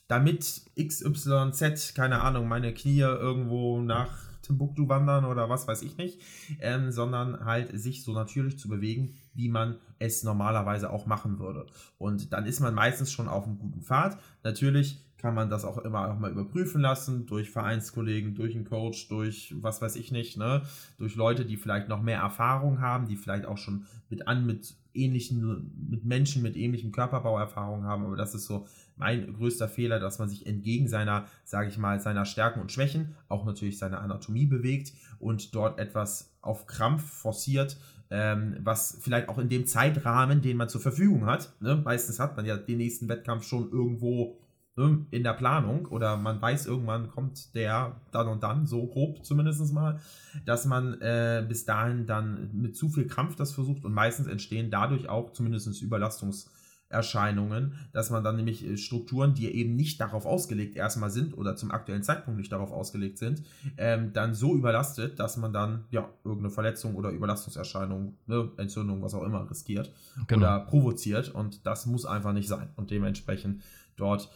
damit 0.08 0.62
XYZ, 0.76 1.94
keine 1.94 2.20
Ahnung, 2.22 2.48
meine 2.48 2.74
Knie 2.74 3.00
irgendwo 3.00 3.80
nach 3.80 4.32
Timbuktu 4.42 4.88
wandern 4.88 5.24
oder 5.24 5.48
was 5.48 5.68
weiß 5.68 5.82
ich 5.82 5.96
nicht, 5.96 6.20
ähm, 6.60 6.90
sondern 6.90 7.44
halt 7.44 7.78
sich 7.78 8.02
so 8.02 8.12
natürlich 8.12 8.58
zu 8.58 8.68
bewegen, 8.68 9.14
wie 9.34 9.48
man 9.48 9.76
es 9.98 10.24
normalerweise 10.24 10.90
auch 10.90 11.06
machen 11.06 11.38
würde. 11.38 11.66
Und 11.96 12.32
dann 12.32 12.44
ist 12.44 12.60
man 12.60 12.74
meistens 12.74 13.12
schon 13.12 13.28
auf 13.28 13.46
einem 13.46 13.58
guten 13.58 13.82
Pfad. 13.82 14.18
Natürlich 14.42 14.98
kann 15.22 15.34
man 15.34 15.48
das 15.48 15.64
auch 15.64 15.78
immer 15.78 16.10
auch 16.10 16.18
mal 16.18 16.32
überprüfen 16.32 16.80
lassen 16.80 17.26
durch 17.26 17.50
Vereinskollegen, 17.50 18.34
durch 18.34 18.56
einen 18.56 18.64
Coach, 18.64 19.08
durch 19.08 19.54
was 19.56 19.80
weiß 19.80 19.94
ich 19.96 20.10
nicht, 20.10 20.36
ne, 20.36 20.62
durch 20.98 21.14
Leute, 21.14 21.46
die 21.46 21.56
vielleicht 21.56 21.88
noch 21.88 22.02
mehr 22.02 22.18
Erfahrung 22.18 22.80
haben, 22.80 23.06
die 23.06 23.16
vielleicht 23.16 23.46
auch 23.46 23.56
schon 23.56 23.86
mit 24.10 24.26
an 24.26 24.44
mit 24.44 24.74
ähnlichen 24.94 25.72
mit 25.88 26.04
Menschen 26.04 26.42
mit 26.42 26.56
ähnlichem 26.56 26.92
Körperbau 26.92 27.38
Erfahrung 27.38 27.84
haben, 27.84 28.04
aber 28.04 28.16
das 28.16 28.34
ist 28.34 28.46
so 28.46 28.66
mein 28.96 29.32
größter 29.32 29.68
Fehler, 29.68 30.00
dass 30.00 30.18
man 30.18 30.28
sich 30.28 30.46
entgegen 30.46 30.88
seiner, 30.88 31.26
sage 31.44 31.68
ich 31.68 31.78
mal, 31.78 32.00
seiner 32.00 32.24
Stärken 32.24 32.60
und 32.60 32.72
Schwächen, 32.72 33.14
auch 33.28 33.44
natürlich 33.46 33.78
seiner 33.78 34.00
Anatomie 34.00 34.46
bewegt 34.46 34.92
und 35.18 35.54
dort 35.54 35.78
etwas 35.78 36.34
auf 36.42 36.66
Krampf 36.66 37.02
forciert, 37.04 37.78
ähm, 38.10 38.56
was 38.60 38.98
vielleicht 39.00 39.28
auch 39.28 39.38
in 39.38 39.48
dem 39.48 39.66
Zeitrahmen, 39.66 40.42
den 40.42 40.58
man 40.58 40.68
zur 40.68 40.80
Verfügung 40.80 41.26
hat, 41.26 41.52
ne, 41.60 41.80
meistens 41.82 42.18
hat 42.18 42.36
man 42.36 42.44
ja 42.44 42.56
den 42.56 42.78
nächsten 42.78 43.08
Wettkampf 43.08 43.44
schon 43.44 43.70
irgendwo 43.70 44.36
ne, 44.76 45.06
in 45.10 45.22
der 45.22 45.34
Planung 45.34 45.86
oder 45.86 46.16
man 46.16 46.40
weiß, 46.40 46.66
irgendwann 46.66 47.08
kommt 47.08 47.54
der 47.54 48.00
dann 48.10 48.28
und 48.28 48.42
dann, 48.42 48.66
so 48.66 48.86
grob 48.86 49.24
zumindest 49.24 49.72
mal, 49.72 50.00
dass 50.44 50.64
man 50.64 51.00
äh, 51.00 51.44
bis 51.46 51.64
dahin 51.64 52.06
dann 52.06 52.50
mit 52.52 52.76
zu 52.76 52.88
viel 52.88 53.06
Krampf 53.06 53.36
das 53.36 53.52
versucht 53.52 53.84
und 53.84 53.92
meistens 53.92 54.26
entstehen 54.26 54.70
dadurch 54.70 55.08
auch 55.08 55.32
zumindest 55.32 55.68
Überlastungs- 55.82 56.48
Erscheinungen, 56.92 57.74
dass 57.92 58.10
man 58.10 58.22
dann 58.22 58.36
nämlich 58.36 58.64
äh, 58.64 58.76
Strukturen, 58.76 59.34
die 59.34 59.52
eben 59.52 59.74
nicht 59.74 60.00
darauf 60.00 60.26
ausgelegt 60.26 60.76
erstmal 60.76 61.10
sind 61.10 61.36
oder 61.36 61.56
zum 61.56 61.70
aktuellen 61.70 62.02
Zeitpunkt 62.02 62.38
nicht 62.38 62.52
darauf 62.52 62.70
ausgelegt 62.70 63.18
sind, 63.18 63.42
ähm, 63.78 64.12
dann 64.12 64.34
so 64.34 64.54
überlastet, 64.54 65.18
dass 65.18 65.36
man 65.36 65.52
dann 65.52 65.84
ja 65.90 66.08
irgendeine 66.24 66.50
Verletzung 66.50 66.94
oder 66.94 67.10
Überlastungserscheinung, 67.10 68.16
ne, 68.26 68.50
Entzündung, 68.58 69.02
was 69.02 69.14
auch 69.14 69.24
immer 69.24 69.48
riskiert 69.50 69.92
genau. 70.28 70.46
oder 70.46 70.60
provoziert 70.60 71.30
und 71.30 71.66
das 71.66 71.86
muss 71.86 72.04
einfach 72.04 72.32
nicht 72.32 72.48
sein 72.48 72.68
und 72.76 72.90
dementsprechend 72.90 73.62
dort 73.96 74.30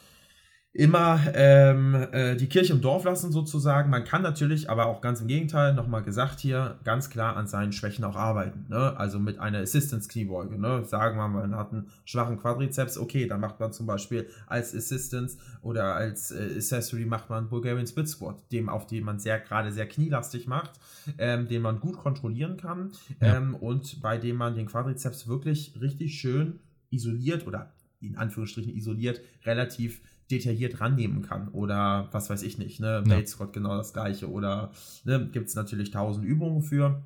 immer 0.77 1.21
ähm, 1.35 1.95
äh, 2.13 2.37
die 2.37 2.49
Kirche 2.49 2.75
im 2.75 2.83
Dorf 2.83 3.05
lassen 3.05 3.33
sozusagen. 3.33 3.89
Man 3.89 4.05
kann 4.05 4.23
natürlich, 4.23 4.69
aber 4.69 4.87
auch 4.87 5.01
ganz 5.01 5.23
im 5.23 5.27
Gegenteil, 5.27 5.73
nochmal 5.73 6.03
gesagt 6.03 6.39
hier, 6.39 6.79
ganz 6.85 7.09
klar 7.09 7.37
an 7.37 7.47
seinen 7.47 7.73
Schwächen 7.73 8.05
auch 8.05 8.17
arbeiten. 8.17 8.67
Ne? 8.69 8.95
Also 8.99 9.19
mit 9.19 9.39
einer 9.39 9.61
Assistance-Kniebeuge. 9.61 10.61
Ne? 10.61 10.85
Sagen 10.85 11.17
wir 11.17 11.29
mal, 11.29 11.49
man 11.49 11.57
hat 11.57 11.73
einen 11.73 11.91
schwachen 12.05 12.39
Quadrizeps, 12.39 12.99
okay, 12.99 13.27
dann 13.27 13.41
macht 13.41 13.59
man 13.59 13.73
zum 13.73 13.87
Beispiel 13.87 14.29
als 14.47 14.75
Assistance 14.75 15.39
oder 15.63 15.95
als 15.95 16.31
äh, 16.31 16.57
Accessory 16.57 17.07
macht 17.07 17.31
man 17.31 17.49
Bulgarian 17.49 17.87
Split 17.87 18.09
Squat, 18.09 18.53
dem 18.53 18.69
auf 18.69 18.87
den 18.87 19.05
man 19.05 19.19
sehr 19.19 19.41
gerade 19.41 19.73
sehr 19.73 19.89
knielastig 19.89 20.47
macht, 20.47 20.73
ähm, 21.17 21.49
den 21.49 21.63
man 21.63 21.81
gut 21.81 21.97
kontrollieren 21.97 22.59
kann 22.59 22.93
ja. 23.21 23.37
ähm, 23.37 23.55
und 23.55 24.03
bei 24.03 24.19
dem 24.19 24.37
man 24.37 24.55
den 24.55 24.67
Quadrizeps 24.67 25.27
wirklich 25.27 25.75
richtig 25.81 26.21
schön 26.21 26.61
isoliert 26.91 27.47
oder 27.47 27.73
in 28.01 28.17
Anführungsstrichen 28.17 28.77
isoliert 28.77 29.23
relativ 29.45 30.03
detailliert 30.31 30.81
rannehmen 30.81 31.23
kann. 31.23 31.49
Oder 31.49 32.09
was 32.13 32.31
weiß 32.31 32.43
ich 32.43 32.59
nicht, 32.59 32.81
ne? 32.81 33.05
Ja. 33.07 33.25
Scott 33.27 33.53
genau 33.53 33.77
das 33.77 33.93
gleiche. 33.93 34.31
Oder 34.31 34.73
ne, 35.05 35.29
gibt 35.31 35.49
es 35.49 35.55
natürlich 35.55 35.91
tausend 35.91 36.25
Übungen 36.25 36.63
für. 36.63 37.03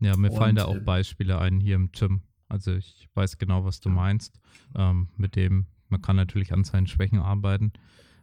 Ja, 0.00 0.16
mir 0.16 0.30
Und, 0.30 0.36
fallen 0.36 0.56
da 0.56 0.64
auch 0.64 0.76
äh, 0.76 0.80
Beispiele 0.80 1.38
ein 1.38 1.60
hier 1.60 1.76
im 1.76 1.92
Gym. 1.92 2.22
Also 2.48 2.72
ich 2.72 3.08
weiß 3.14 3.38
genau, 3.38 3.64
was 3.64 3.80
du 3.80 3.88
meinst. 3.88 4.40
Ähm, 4.74 5.08
mit 5.16 5.36
dem, 5.36 5.66
man 5.88 6.02
kann 6.02 6.16
natürlich 6.16 6.52
an 6.52 6.64
seinen 6.64 6.86
Schwächen 6.86 7.18
arbeiten. 7.18 7.72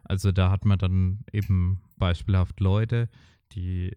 Also 0.04 0.32
da 0.32 0.50
hat 0.50 0.64
man 0.64 0.78
dann 0.78 1.20
eben 1.32 1.82
beispielhaft 1.96 2.60
Leute, 2.60 3.08
die 3.52 3.96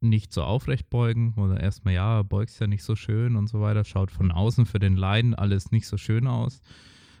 nicht 0.00 0.32
so 0.32 0.42
aufrecht 0.42 0.88
beugen 0.88 1.34
oder 1.34 1.60
erstmal, 1.60 1.94
ja, 1.94 2.22
beugst 2.22 2.60
ja 2.60 2.66
nicht 2.66 2.84
so 2.84 2.96
schön 2.96 3.36
und 3.36 3.48
so 3.48 3.60
weiter, 3.60 3.84
schaut 3.84 4.10
von 4.10 4.30
außen 4.30 4.64
für 4.66 4.78
den 4.78 4.96
Leiden 4.96 5.34
alles 5.34 5.72
nicht 5.72 5.86
so 5.86 5.96
schön 5.96 6.26
aus. 6.26 6.62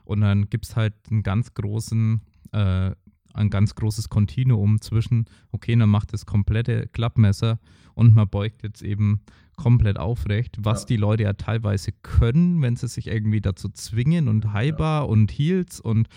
Und 0.04 0.22
dann 0.22 0.48
gibt 0.48 0.64
es 0.66 0.76
halt 0.76 0.94
einen 1.10 1.22
ganz 1.22 1.54
großen 1.54 2.22
äh, 2.52 2.92
ein 3.32 3.50
ganz 3.50 3.74
großes 3.76 4.08
Kontinuum 4.08 4.80
zwischen, 4.80 5.26
okay, 5.52 5.76
man 5.76 5.88
macht 5.88 6.12
das 6.12 6.26
komplette 6.26 6.88
Klappmesser 6.88 7.60
und 7.94 8.14
man 8.14 8.28
beugt 8.28 8.62
jetzt 8.64 8.82
eben 8.82 9.20
komplett 9.56 9.98
aufrecht, 9.98 10.56
was 10.60 10.82
ja. 10.82 10.86
die 10.88 10.96
Leute 10.96 11.22
ja 11.24 11.32
teilweise 11.34 11.92
können, 12.02 12.60
wenn 12.62 12.76
sie 12.76 12.88
sich 12.88 13.06
irgendwie 13.06 13.40
dazu 13.40 13.68
zwingen 13.68 14.26
und 14.28 14.52
Highbar 14.52 15.02
ja. 15.02 15.06
und 15.06 15.30
Heels 15.30 15.80
und 15.80 16.08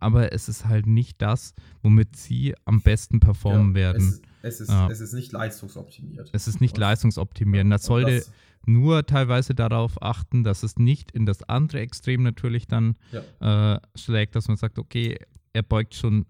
aber 0.00 0.32
es 0.32 0.48
ist 0.48 0.64
halt 0.66 0.86
nicht 0.86 1.20
das, 1.20 1.54
womit 1.82 2.14
sie 2.16 2.54
am 2.64 2.80
besten 2.82 3.18
performen 3.20 3.70
ja, 3.70 3.74
werden. 3.74 4.08
Es, 4.08 4.22
Es 4.40 4.60
ist, 4.60 4.70
Ja. 4.70 4.88
es 4.88 5.00
ist 5.00 5.12
nicht 5.12 5.32
leistungsoptimiert. 5.32 6.30
Es 6.32 6.46
ist 6.46 6.60
nicht 6.60 6.74
Und- 6.74 6.80
leistungsoptimierend. 6.80 7.72
Das 7.72 7.82
Und 7.82 7.86
sollte 8.02 8.16
das- 8.18 8.32
nur 8.64 9.04
teilweise 9.06 9.54
darauf 9.54 10.00
achten, 10.02 10.44
dass 10.44 10.62
es 10.62 10.76
nicht 10.76 11.10
in 11.10 11.26
das 11.26 11.42
andere 11.42 11.80
Extrem 11.80 12.22
natürlich 12.22 12.66
dann 12.68 12.96
ja. 13.40 13.74
äh, 13.74 13.80
schlägt, 13.96 14.36
dass 14.36 14.46
man 14.46 14.56
sagt, 14.56 14.78
okay, 14.78 15.16
er 15.52 15.62
beugt 15.62 15.94
schon 15.94 16.26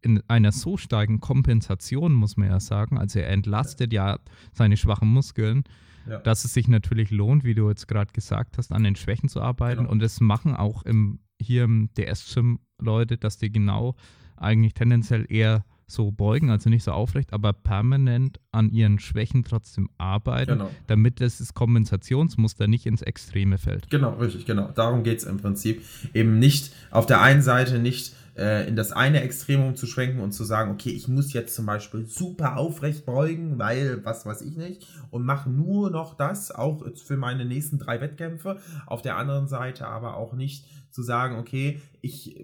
in 0.00 0.20
einer 0.28 0.50
so 0.52 0.76
starken 0.76 1.20
Kompensation, 1.20 2.12
muss 2.12 2.36
man 2.36 2.48
ja 2.48 2.58
sagen. 2.60 2.98
Also 2.98 3.20
er 3.20 3.28
entlastet 3.30 3.92
ja 3.92 4.18
seine 4.52 4.76
schwachen 4.76 5.08
Muskeln, 5.08 5.62
Ja. 6.08 6.18
dass 6.18 6.44
es 6.44 6.52
sich 6.52 6.66
natürlich 6.66 7.10
lohnt, 7.12 7.44
wie 7.44 7.54
du 7.54 7.68
jetzt 7.68 7.86
gerade 7.86 8.12
gesagt 8.12 8.58
hast, 8.58 8.72
an 8.72 8.82
den 8.82 8.96
Schwächen 8.96 9.28
zu 9.28 9.40
arbeiten. 9.40 9.82
Genau. 9.82 9.90
Und 9.92 10.00
das 10.02 10.20
machen 10.20 10.56
auch 10.56 10.82
im, 10.82 11.20
hier 11.40 11.62
im 11.64 11.90
DS-Gym 11.96 12.58
Leute, 12.80 13.16
dass 13.16 13.38
die 13.38 13.52
genau 13.52 13.94
eigentlich 14.36 14.74
tendenziell 14.74 15.24
eher 15.28 15.64
so 15.86 16.10
beugen, 16.10 16.50
also 16.50 16.70
nicht 16.70 16.82
so 16.84 16.90
aufrecht, 16.92 17.32
aber 17.32 17.52
permanent 17.52 18.40
an 18.50 18.70
ihren 18.70 18.98
Schwächen 18.98 19.44
trotzdem 19.44 19.88
arbeiten, 19.98 20.52
Genau. 20.52 20.70
damit 20.88 21.20
das 21.20 21.52
Kompensationsmuster 21.54 22.66
nicht 22.66 22.86
ins 22.86 23.02
Extreme 23.02 23.58
fällt. 23.58 23.90
Genau, 23.90 24.14
richtig, 24.14 24.46
genau. 24.46 24.70
Darum 24.72 25.02
geht 25.02 25.18
es 25.18 25.24
im 25.24 25.36
Prinzip. 25.36 25.82
Eben 26.14 26.38
nicht 26.38 26.72
auf 26.90 27.06
der 27.06 27.20
einen 27.20 27.42
Seite 27.42 27.78
nicht 27.78 28.14
äh, 28.36 28.66
in 28.66 28.76
das 28.76 28.92
eine 28.92 29.22
Extremum 29.22 29.76
zu 29.76 29.86
schwenken 29.86 30.20
und 30.20 30.32
zu 30.32 30.44
sagen, 30.44 30.70
okay, 30.70 30.90
ich 30.90 31.08
muss 31.08 31.32
jetzt 31.32 31.54
zum 31.54 31.66
Beispiel 31.66 32.06
super 32.06 32.56
aufrecht 32.56 33.04
beugen, 33.04 33.58
weil 33.58 34.04
was 34.04 34.24
weiß 34.24 34.42
ich 34.42 34.56
nicht, 34.56 34.86
und 35.10 35.24
mache 35.24 35.50
nur 35.50 35.90
noch 35.90 36.14
das, 36.14 36.50
auch 36.50 36.82
für 36.96 37.16
meine 37.16 37.44
nächsten 37.44 37.78
drei 37.78 38.00
Wettkämpfe. 38.00 38.58
Auf 38.86 39.02
der 39.02 39.16
anderen 39.16 39.48
Seite 39.48 39.86
aber 39.86 40.16
auch 40.16 40.32
nicht 40.32 40.66
zu 40.90 41.02
sagen, 41.02 41.38
okay, 41.38 41.80
ich, 42.02 42.38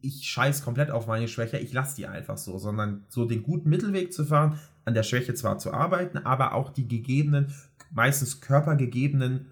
ich 0.00 0.28
scheiß 0.28 0.64
komplett 0.64 0.90
auf 0.90 1.06
meine 1.06 1.28
Schwäche, 1.28 1.58
ich 1.58 1.72
lasse 1.72 1.96
die 1.96 2.06
einfach 2.06 2.36
so, 2.36 2.58
sondern 2.58 3.04
so 3.08 3.24
den 3.24 3.42
guten 3.42 3.68
Mittelweg 3.68 4.12
zu 4.12 4.24
fahren, 4.24 4.58
an 4.84 4.94
der 4.94 5.04
Schwäche 5.04 5.34
zwar 5.34 5.58
zu 5.58 5.72
arbeiten, 5.72 6.18
aber 6.18 6.54
auch 6.54 6.70
die 6.70 6.88
gegebenen, 6.88 7.54
meistens 7.92 8.40
körpergegebenen 8.40 9.46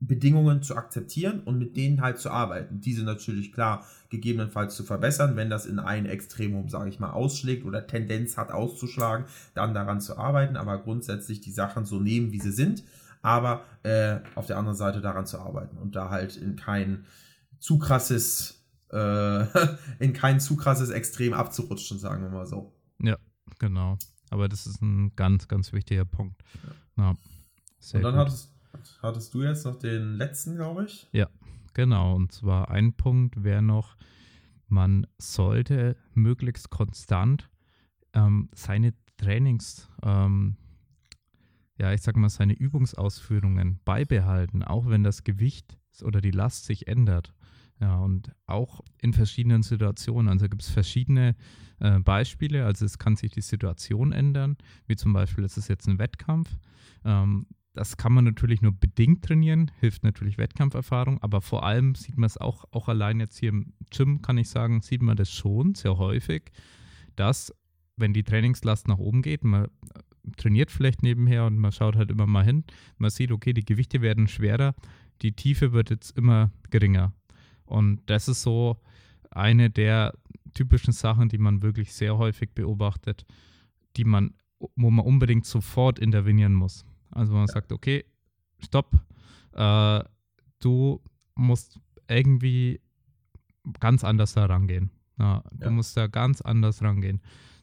Bedingungen 0.00 0.62
zu 0.62 0.76
akzeptieren 0.76 1.40
und 1.40 1.58
mit 1.58 1.76
denen 1.76 2.00
halt 2.00 2.18
zu 2.18 2.30
arbeiten. 2.30 2.80
Diese 2.80 3.04
natürlich 3.04 3.52
klar 3.52 3.86
gegebenenfalls 4.10 4.76
zu 4.76 4.84
verbessern, 4.84 5.36
wenn 5.36 5.50
das 5.50 5.66
in 5.66 5.78
ein 5.78 6.06
Extremum, 6.06 6.68
sage 6.68 6.90
ich 6.90 7.00
mal, 7.00 7.10
ausschlägt 7.10 7.64
oder 7.64 7.86
Tendenz 7.86 8.36
hat 8.36 8.50
auszuschlagen, 8.50 9.26
dann 9.54 9.74
daran 9.74 10.00
zu 10.00 10.18
arbeiten, 10.18 10.56
aber 10.56 10.78
grundsätzlich 10.78 11.40
die 11.40 11.52
Sachen 11.52 11.84
so 11.84 12.00
nehmen, 12.00 12.32
wie 12.32 12.40
sie 12.40 12.52
sind, 12.52 12.84
aber 13.22 13.64
äh, 13.82 14.18
auf 14.34 14.46
der 14.46 14.58
anderen 14.58 14.76
Seite 14.76 15.00
daran 15.00 15.26
zu 15.26 15.38
arbeiten 15.38 15.78
und 15.78 15.96
da 15.96 16.10
halt 16.10 16.36
in 16.36 16.56
kein 16.56 17.06
zu 17.58 17.78
krasses, 17.78 18.62
äh, 18.90 19.44
in 19.98 20.12
kein 20.12 20.40
zu 20.40 20.56
krasses 20.56 20.90
Extrem 20.90 21.32
abzurutschen, 21.32 21.98
sagen 21.98 22.22
wir 22.22 22.30
mal 22.30 22.46
so. 22.46 22.74
Ja, 23.00 23.16
genau. 23.58 23.96
Aber 24.30 24.48
das 24.48 24.66
ist 24.66 24.82
ein 24.82 25.14
ganz, 25.16 25.48
ganz 25.48 25.72
wichtiger 25.72 26.04
Punkt. 26.04 26.42
Ja. 26.96 27.14
sehr 27.78 27.98
und 27.98 28.02
dann 28.02 28.14
gut. 28.14 28.20
hattest, 28.20 28.53
hattest 29.02 29.34
du 29.34 29.42
jetzt 29.42 29.64
noch 29.64 29.78
den 29.78 30.16
letzten, 30.16 30.56
glaube 30.56 30.84
ich. 30.84 31.08
Genau, 31.74 32.14
und 32.14 32.30
zwar 32.32 32.70
ein 32.70 32.94
Punkt 32.94 33.42
wäre 33.42 33.60
noch, 33.60 33.96
man 34.68 35.06
sollte 35.18 35.96
möglichst 36.14 36.70
konstant 36.70 37.50
ähm, 38.14 38.48
seine 38.54 38.94
Trainings, 39.16 39.88
ähm, 40.02 40.56
ja, 41.76 41.92
ich 41.92 42.02
sag 42.02 42.16
mal, 42.16 42.28
seine 42.28 42.54
Übungsausführungen 42.54 43.80
beibehalten, 43.84 44.62
auch 44.62 44.88
wenn 44.88 45.02
das 45.02 45.24
Gewicht 45.24 45.76
oder 46.02 46.20
die 46.20 46.30
Last 46.30 46.64
sich 46.64 46.86
ändert. 46.86 47.34
Ja, 47.80 47.96
und 47.96 48.32
auch 48.46 48.80
in 48.98 49.12
verschiedenen 49.12 49.64
Situationen. 49.64 50.28
Also 50.28 50.48
gibt 50.48 50.62
es 50.62 50.70
verschiedene 50.70 51.34
äh, 51.80 51.98
Beispiele. 51.98 52.64
Also 52.64 52.84
es 52.84 52.98
kann 52.98 53.16
sich 53.16 53.32
die 53.32 53.40
Situation 53.40 54.12
ändern, 54.12 54.56
wie 54.86 54.94
zum 54.94 55.12
Beispiel, 55.12 55.42
es 55.42 55.56
ist 55.56 55.68
jetzt 55.68 55.88
ein 55.88 55.98
Wettkampf. 55.98 56.56
Ähm, 57.04 57.46
das 57.74 57.96
kann 57.96 58.12
man 58.12 58.24
natürlich 58.24 58.62
nur 58.62 58.72
bedingt 58.72 59.24
trainieren, 59.24 59.70
hilft 59.80 60.04
natürlich 60.04 60.38
Wettkampferfahrung, 60.38 61.20
aber 61.22 61.40
vor 61.40 61.64
allem 61.64 61.94
sieht 61.96 62.16
man 62.16 62.26
es 62.26 62.38
auch, 62.38 62.64
auch 62.70 62.88
allein 62.88 63.20
jetzt 63.20 63.36
hier 63.38 63.50
im 63.50 63.72
Gym, 63.90 64.22
kann 64.22 64.38
ich 64.38 64.48
sagen, 64.48 64.80
sieht 64.80 65.02
man 65.02 65.16
das 65.16 65.30
schon 65.30 65.74
sehr 65.74 65.98
häufig, 65.98 66.52
dass 67.16 67.52
wenn 67.96 68.12
die 68.12 68.22
Trainingslast 68.22 68.88
nach 68.88 68.98
oben 68.98 69.22
geht, 69.22 69.44
man 69.44 69.68
trainiert 70.36 70.70
vielleicht 70.70 71.02
nebenher 71.02 71.44
und 71.46 71.58
man 71.58 71.72
schaut 71.72 71.96
halt 71.96 72.10
immer 72.10 72.26
mal 72.26 72.44
hin, 72.44 72.64
man 72.96 73.10
sieht, 73.10 73.32
okay, 73.32 73.52
die 73.52 73.64
Gewichte 73.64 74.00
werden 74.00 74.28
schwerer, 74.28 74.74
die 75.22 75.32
Tiefe 75.32 75.72
wird 75.72 75.90
jetzt 75.90 76.16
immer 76.16 76.50
geringer. 76.70 77.12
Und 77.64 78.02
das 78.06 78.28
ist 78.28 78.42
so 78.42 78.80
eine 79.30 79.70
der 79.70 80.14
typischen 80.54 80.92
Sachen, 80.92 81.28
die 81.28 81.38
man 81.38 81.62
wirklich 81.62 81.92
sehr 81.92 82.16
häufig 82.18 82.50
beobachtet, 82.54 83.24
die 83.96 84.04
man, 84.04 84.34
wo 84.76 84.90
man 84.90 85.04
unbedingt 85.04 85.44
sofort 85.44 85.98
intervenieren 85.98 86.54
muss. 86.54 86.84
Also 87.10 87.32
man 87.32 87.46
sagt, 87.46 87.72
okay, 87.72 88.04
stopp, 88.58 88.92
äh, 89.52 90.02
du 90.60 91.00
musst 91.34 91.78
irgendwie 92.08 92.80
ganz 93.80 94.04
anders 94.04 94.34
da 94.34 94.46
rangehen. 94.46 94.90
Ja, 95.18 95.42
du 95.52 95.66
Ja. 95.66 95.70
musst 95.70 95.96
da 95.96 96.06
ganz 96.06 96.40
anders 96.40 96.82
rangehen. 96.82 97.20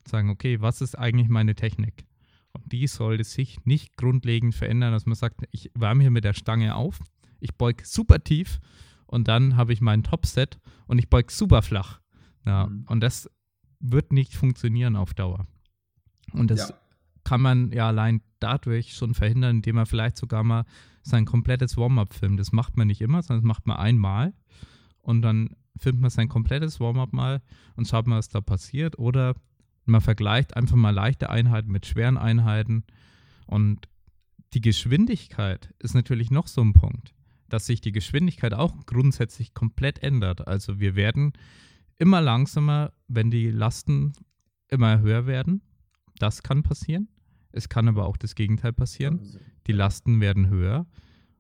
Sagen, 0.08 0.30
okay, 0.30 0.62
was 0.62 0.82
ist 0.82 0.98
eigentlich 0.98 1.30
meine 1.30 1.54
Technik? 1.56 2.06
Und 2.54 2.72
die 2.72 2.88
sollte 2.88 3.24
sich 3.24 3.64
nicht 3.66 3.98
grundlegend 3.98 4.56
verändern, 4.56 4.92
dass 4.94 5.06
man 5.06 5.16
sagt, 5.16 5.42
ich 5.52 5.72
wärme 5.76 6.02
hier 6.02 6.12
mit 6.12 6.24
der 6.24 6.34
Stange 6.34 6.76
auf, 6.76 7.00
ich 7.40 7.56
beug 7.56 7.82
super 7.86 8.24
tief 8.24 8.60
und 9.06 9.28
dann 9.28 9.56
habe 9.58 9.74
ich 9.74 9.82
meinen 9.82 10.04
Topset 10.04 10.60
und 10.88 10.98
ich 11.00 11.10
beug 11.10 11.32
super 11.32 11.62
flach. 11.62 12.02
Ja, 12.46 12.68
Mhm. 12.68 12.86
Und 12.88 13.00
das 13.02 13.30
wird 13.80 14.12
nicht 14.12 14.36
funktionieren 14.36 14.96
auf 14.96 15.14
Dauer. 15.14 15.46
Und 16.34 16.50
das 16.52 16.70
Ja. 16.70 16.81
Kann 17.24 17.42
man 17.42 17.72
ja 17.72 17.88
allein 17.88 18.22
dadurch 18.40 18.94
schon 18.94 19.14
verhindern, 19.14 19.58
indem 19.58 19.76
man 19.76 19.86
vielleicht 19.86 20.18
sogar 20.18 20.44
mal 20.44 20.66
sein 21.04 21.26
komplettes 21.26 21.78
Warm-up 21.78 22.14
filmt. 22.14 22.40
Das 22.40 22.52
macht 22.52 22.78
man 22.78 22.88
nicht 22.88 23.02
immer, 23.02 23.22
sondern 23.22 23.44
das 23.44 23.48
macht 23.48 23.68
man 23.68 23.78
einmal 23.78 24.34
und 25.02 25.22
dann 25.22 25.56
filmt 25.78 26.02
man 26.02 26.10
sein 26.10 26.30
komplettes 26.30 26.80
Warm-up 26.80 27.14
mal 27.14 27.42
und 27.76 27.88
schaut 27.88 28.08
mal, 28.08 28.18
was 28.18 28.30
da 28.30 28.42
passiert. 28.42 29.00
Oder 29.00 29.36
man 29.86 30.02
vergleicht 30.02 30.56
einfach 30.56 30.76
mal 30.76 30.92
leichte 30.92 31.30
Einheiten 31.30 31.72
mit 31.72 31.86
schweren 31.86 32.18
Einheiten. 32.18 32.84
Und 33.48 33.88
die 34.54 34.62
Geschwindigkeit 34.62 35.74
ist 35.80 35.96
natürlich 35.96 36.30
noch 36.30 36.48
so 36.48 36.62
ein 36.62 36.74
Punkt, 36.74 37.14
dass 37.50 37.66
sich 37.66 37.82
die 37.82 37.92
Geschwindigkeit 37.92 38.54
auch 38.54 38.86
grundsätzlich 38.86 39.54
komplett 39.54 40.04
ändert. 40.04 40.48
Also 40.48 40.80
wir 40.80 40.96
werden 40.96 41.34
immer 41.98 42.22
langsamer, 42.22 42.94
wenn 43.08 43.32
die 43.32 43.50
Lasten 43.50 44.14
immer 44.70 45.00
höher 45.00 45.26
werden. 45.26 45.62
Das 46.22 46.44
kann 46.44 46.64
passieren. 46.64 47.08
Es 47.52 47.68
kann 47.70 47.88
aber 47.88 48.06
auch 48.06 48.18
das 48.18 48.36
Gegenteil 48.36 48.74
passieren. 48.74 49.20
Die 49.68 49.72
Lasten 49.74 50.22
werden 50.22 50.48
höher 50.50 50.86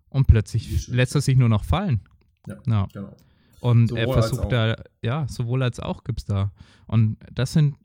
und 0.09 0.27
plötzlich 0.27 0.87
lässt 0.87 1.15
er 1.15 1.21
sich 1.21 1.37
nur 1.37 1.49
noch 1.49 1.63
fallen. 1.63 2.01
Ja, 2.47 2.57
Ja. 2.65 2.87
genau. 2.93 3.15
Und 3.61 3.91
er 3.91 4.05
Sowohl 4.05 4.15
als 4.15 4.27
versucht 4.29 4.51
da, 4.51 4.83
ja, 5.03 5.27
sowohl 5.27 5.61
als 5.61 5.79
auch 5.79 6.03
gibt 6.03 6.21
es 6.21 6.25
da. 6.25 6.51
Und 6.87 7.17
das 7.31 7.53
sind 7.53 7.75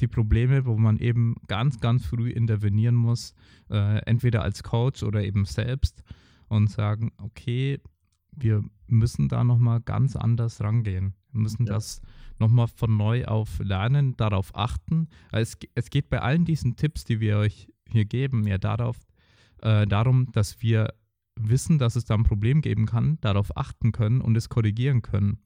die 0.00 0.08
Probleme, 0.08 0.64
wo 0.66 0.76
man 0.76 0.98
eben 0.98 1.36
ganz, 1.46 1.78
ganz 1.78 2.04
früh 2.04 2.30
intervenieren 2.30 2.96
muss, 2.96 3.34
äh, 3.70 3.98
entweder 4.06 4.42
als 4.42 4.64
Coach 4.64 5.02
oder 5.04 5.22
eben 5.22 5.44
selbst 5.44 6.02
und 6.48 6.68
sagen, 6.68 7.12
okay, 7.18 7.78
wir 8.32 8.62
müssen 8.86 9.28
da 9.28 9.44
nochmal 9.44 9.80
ganz 9.80 10.16
anders 10.16 10.60
rangehen. 10.60 11.14
Wir 11.32 11.40
müssen 11.40 11.66
Ja. 11.66 11.74
das 11.74 12.00
nochmal 12.38 12.68
von 12.68 12.96
neu 12.96 13.24
auf 13.26 13.58
lernen, 13.60 14.16
darauf 14.16 14.54
achten. 14.56 15.08
Es, 15.30 15.56
es 15.74 15.90
geht 15.90 16.08
bei 16.08 16.20
allen 16.20 16.44
diesen 16.44 16.76
Tipps, 16.76 17.04
die 17.04 17.20
wir 17.20 17.38
euch 17.38 17.68
hier 17.88 18.04
geben, 18.04 18.46
ja 18.46 18.58
darauf, 18.58 18.96
äh, 19.62 19.86
darum, 19.86 20.30
dass 20.32 20.62
wir 20.62 20.94
wissen, 21.38 21.78
dass 21.78 21.96
es 21.96 22.04
da 22.04 22.14
ein 22.14 22.24
Problem 22.24 22.60
geben 22.60 22.86
kann, 22.86 23.18
darauf 23.20 23.56
achten 23.56 23.92
können 23.92 24.20
und 24.20 24.36
es 24.36 24.48
korrigieren 24.48 25.02
können. 25.02 25.38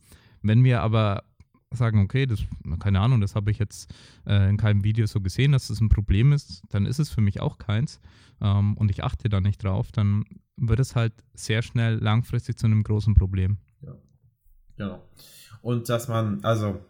Wenn 0.42 0.64
wir 0.64 0.82
aber 0.82 1.24
sagen, 1.72 2.00
okay, 2.00 2.26
das, 2.26 2.44
keine 2.78 3.00
Ahnung, 3.00 3.20
das 3.20 3.34
habe 3.34 3.50
ich 3.50 3.58
jetzt 3.58 3.92
äh, 4.26 4.48
in 4.48 4.56
keinem 4.56 4.84
Video 4.84 5.06
so 5.06 5.20
gesehen, 5.20 5.52
dass 5.52 5.68
das 5.68 5.80
ein 5.80 5.88
Problem 5.88 6.32
ist, 6.32 6.62
dann 6.70 6.86
ist 6.86 6.98
es 7.00 7.10
für 7.10 7.20
mich 7.20 7.40
auch 7.40 7.58
keins 7.58 8.00
ähm, 8.40 8.76
und 8.76 8.90
ich 8.90 9.02
achte 9.02 9.28
da 9.28 9.40
nicht 9.40 9.62
drauf, 9.64 9.90
dann 9.90 10.24
wird 10.56 10.80
es 10.80 10.94
halt 10.94 11.12
sehr 11.34 11.62
schnell 11.62 11.96
langfristig 11.96 12.58
zu 12.58 12.66
einem 12.66 12.82
großen 12.82 13.14
Problem. 13.14 13.58
Genau. 14.76 15.02
Und 15.62 15.88
dass 15.88 16.08
man, 16.08 16.42
also 16.42 16.80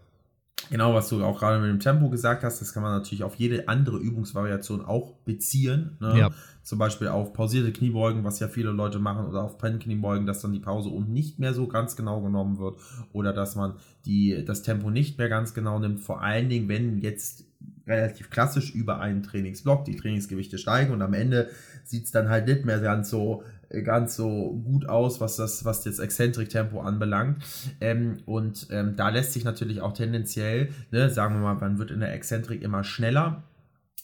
genau, 0.70 0.94
was 0.94 1.08
du 1.08 1.22
auch 1.24 1.38
gerade 1.38 1.60
mit 1.60 1.70
dem 1.70 1.80
Tempo 1.80 2.08
gesagt 2.08 2.42
hast, 2.42 2.60
das 2.60 2.72
kann 2.72 2.82
man 2.82 2.92
natürlich 2.92 3.22
auf 3.22 3.36
jede 3.36 3.68
andere 3.68 3.98
Übungsvariation 3.98 4.84
auch 4.84 5.12
beziehen. 5.24 5.96
Ne? 6.00 6.18
Ja. 6.18 6.30
Zum 6.62 6.78
Beispiel 6.78 7.08
auf 7.08 7.34
pausierte 7.34 7.72
Kniebeugen, 7.72 8.24
was 8.24 8.40
ja 8.40 8.48
viele 8.48 8.70
Leute 8.70 8.98
machen, 8.98 9.26
oder 9.26 9.42
auf 9.42 9.58
Pennkniebeugen, 9.58 10.26
dass 10.26 10.40
dann 10.40 10.52
die 10.52 10.60
Pause 10.60 10.88
unten 10.88 11.12
nicht 11.12 11.38
mehr 11.38 11.52
so 11.52 11.66
ganz 11.66 11.94
genau 11.94 12.22
genommen 12.22 12.58
wird. 12.58 12.76
Oder 13.12 13.32
dass 13.32 13.54
man 13.54 13.74
die, 14.06 14.44
das 14.44 14.62
Tempo 14.62 14.90
nicht 14.90 15.18
mehr 15.18 15.28
ganz 15.28 15.52
genau 15.52 15.78
nimmt. 15.78 16.00
Vor 16.00 16.22
allen 16.22 16.48
Dingen, 16.48 16.68
wenn 16.68 16.98
jetzt 16.98 17.44
relativ 17.86 18.30
klassisch 18.30 18.74
über 18.74 19.00
einen 19.00 19.22
Trainingsblock 19.22 19.84
die 19.84 19.96
Trainingsgewichte 19.96 20.58
steigen 20.58 20.92
und 20.92 21.02
am 21.02 21.14
Ende 21.14 21.50
sieht 21.84 22.04
es 22.04 22.10
dann 22.10 22.28
halt 22.28 22.46
nicht 22.46 22.64
mehr 22.64 22.80
ganz 22.80 23.10
so 23.10 23.42
ganz 23.82 24.16
so 24.16 24.62
gut 24.64 24.88
aus, 24.88 25.20
was 25.20 25.36
das, 25.36 25.64
was 25.64 25.84
jetzt 25.84 25.98
Exzentrik-Tempo 25.98 26.80
anbelangt. 26.80 27.42
Ähm, 27.80 28.18
und 28.26 28.68
ähm, 28.70 28.94
da 28.96 29.08
lässt 29.08 29.32
sich 29.32 29.44
natürlich 29.44 29.80
auch 29.80 29.92
tendenziell, 29.92 30.68
ne, 30.90 31.10
sagen 31.10 31.34
wir 31.34 31.40
mal, 31.40 31.54
man 31.54 31.78
wird 31.78 31.90
in 31.90 32.00
der 32.00 32.12
Exzentrik 32.12 32.62
immer 32.62 32.84
schneller. 32.84 33.42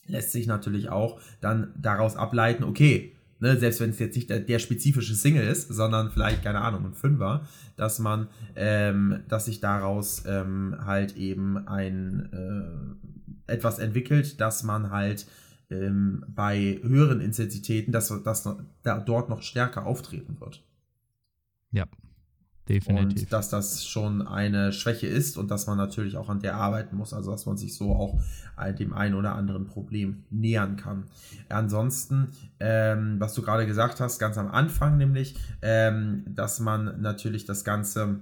lässt 0.07 0.33
sich 0.33 0.47
natürlich 0.47 0.89
auch 0.89 1.21
dann 1.41 1.73
daraus 1.77 2.17
ableiten, 2.17 2.65
okay, 2.65 3.15
ne, 3.39 3.57
selbst 3.57 3.81
wenn 3.81 3.91
es 3.91 3.99
jetzt 3.99 4.17
nicht 4.17 4.31
der, 4.31 4.41
der, 4.41 4.59
spezifische 4.59 5.15
Single 5.15 5.47
ist, 5.47 5.69
sondern 5.69 6.11
vielleicht, 6.11 6.43
keine 6.43 6.61
Ahnung, 6.61 6.87
ein 6.87 6.95
Fünfer, 6.95 7.47
dass 7.77 7.99
man, 7.99 8.29
ähm, 8.57 9.21
dass 9.29 9.45
sich 9.45 9.61
daraus 9.61 10.25
ähm, 10.27 10.77
halt 10.85 11.17
eben 11.17 11.69
ein 11.69 12.29
äh, 12.33 13.11
etwas 13.51 13.79
entwickelt, 13.79 14.41
dass 14.41 14.63
man 14.63 14.91
halt 14.91 15.27
ähm, 15.71 16.25
bei 16.29 16.81
höheren 16.83 17.21
Intensitäten, 17.21 17.93
dass 17.93 18.13
das 18.25 18.49
da 18.83 19.01
dort 19.01 19.29
noch 19.29 19.43
stärker 19.43 19.87
auftreten 19.87 20.41
wird. 20.41 20.63
Ja, 21.73 21.87
definitiv. 22.69 23.23
Und 23.23 23.33
dass 23.33 23.49
das 23.51 23.87
schon 23.87 24.27
eine 24.27 24.73
Schwäche 24.73 25.07
ist 25.07 25.37
und 25.37 25.51
dass 25.51 25.67
man 25.67 25.77
natürlich 25.77 26.17
auch 26.17 26.29
an 26.29 26.41
der 26.41 26.57
arbeiten 26.57 26.97
muss, 26.97 27.13
also 27.13 27.31
dass 27.31 27.47
man 27.47 27.57
sich 27.57 27.77
so 27.77 27.95
auch 27.95 28.21
dem 28.79 28.93
einen 28.93 29.15
oder 29.15 29.35
anderen 29.35 29.67
Problem 29.67 30.25
nähern 30.31 30.77
kann. 30.77 31.05
Ansonsten, 31.49 32.29
ähm, 32.59 33.17
was 33.19 33.35
du 33.35 33.43
gerade 33.43 33.67
gesagt 33.67 34.01
hast, 34.01 34.19
ganz 34.19 34.37
am 34.39 34.49
Anfang 34.49 34.99
nämlich, 34.99 35.37
ähm, 35.63 36.25
dass 36.29 36.61
man 36.61 37.01
natürlich 37.01 37.45
das 37.45 37.65
Ganze 37.65 38.21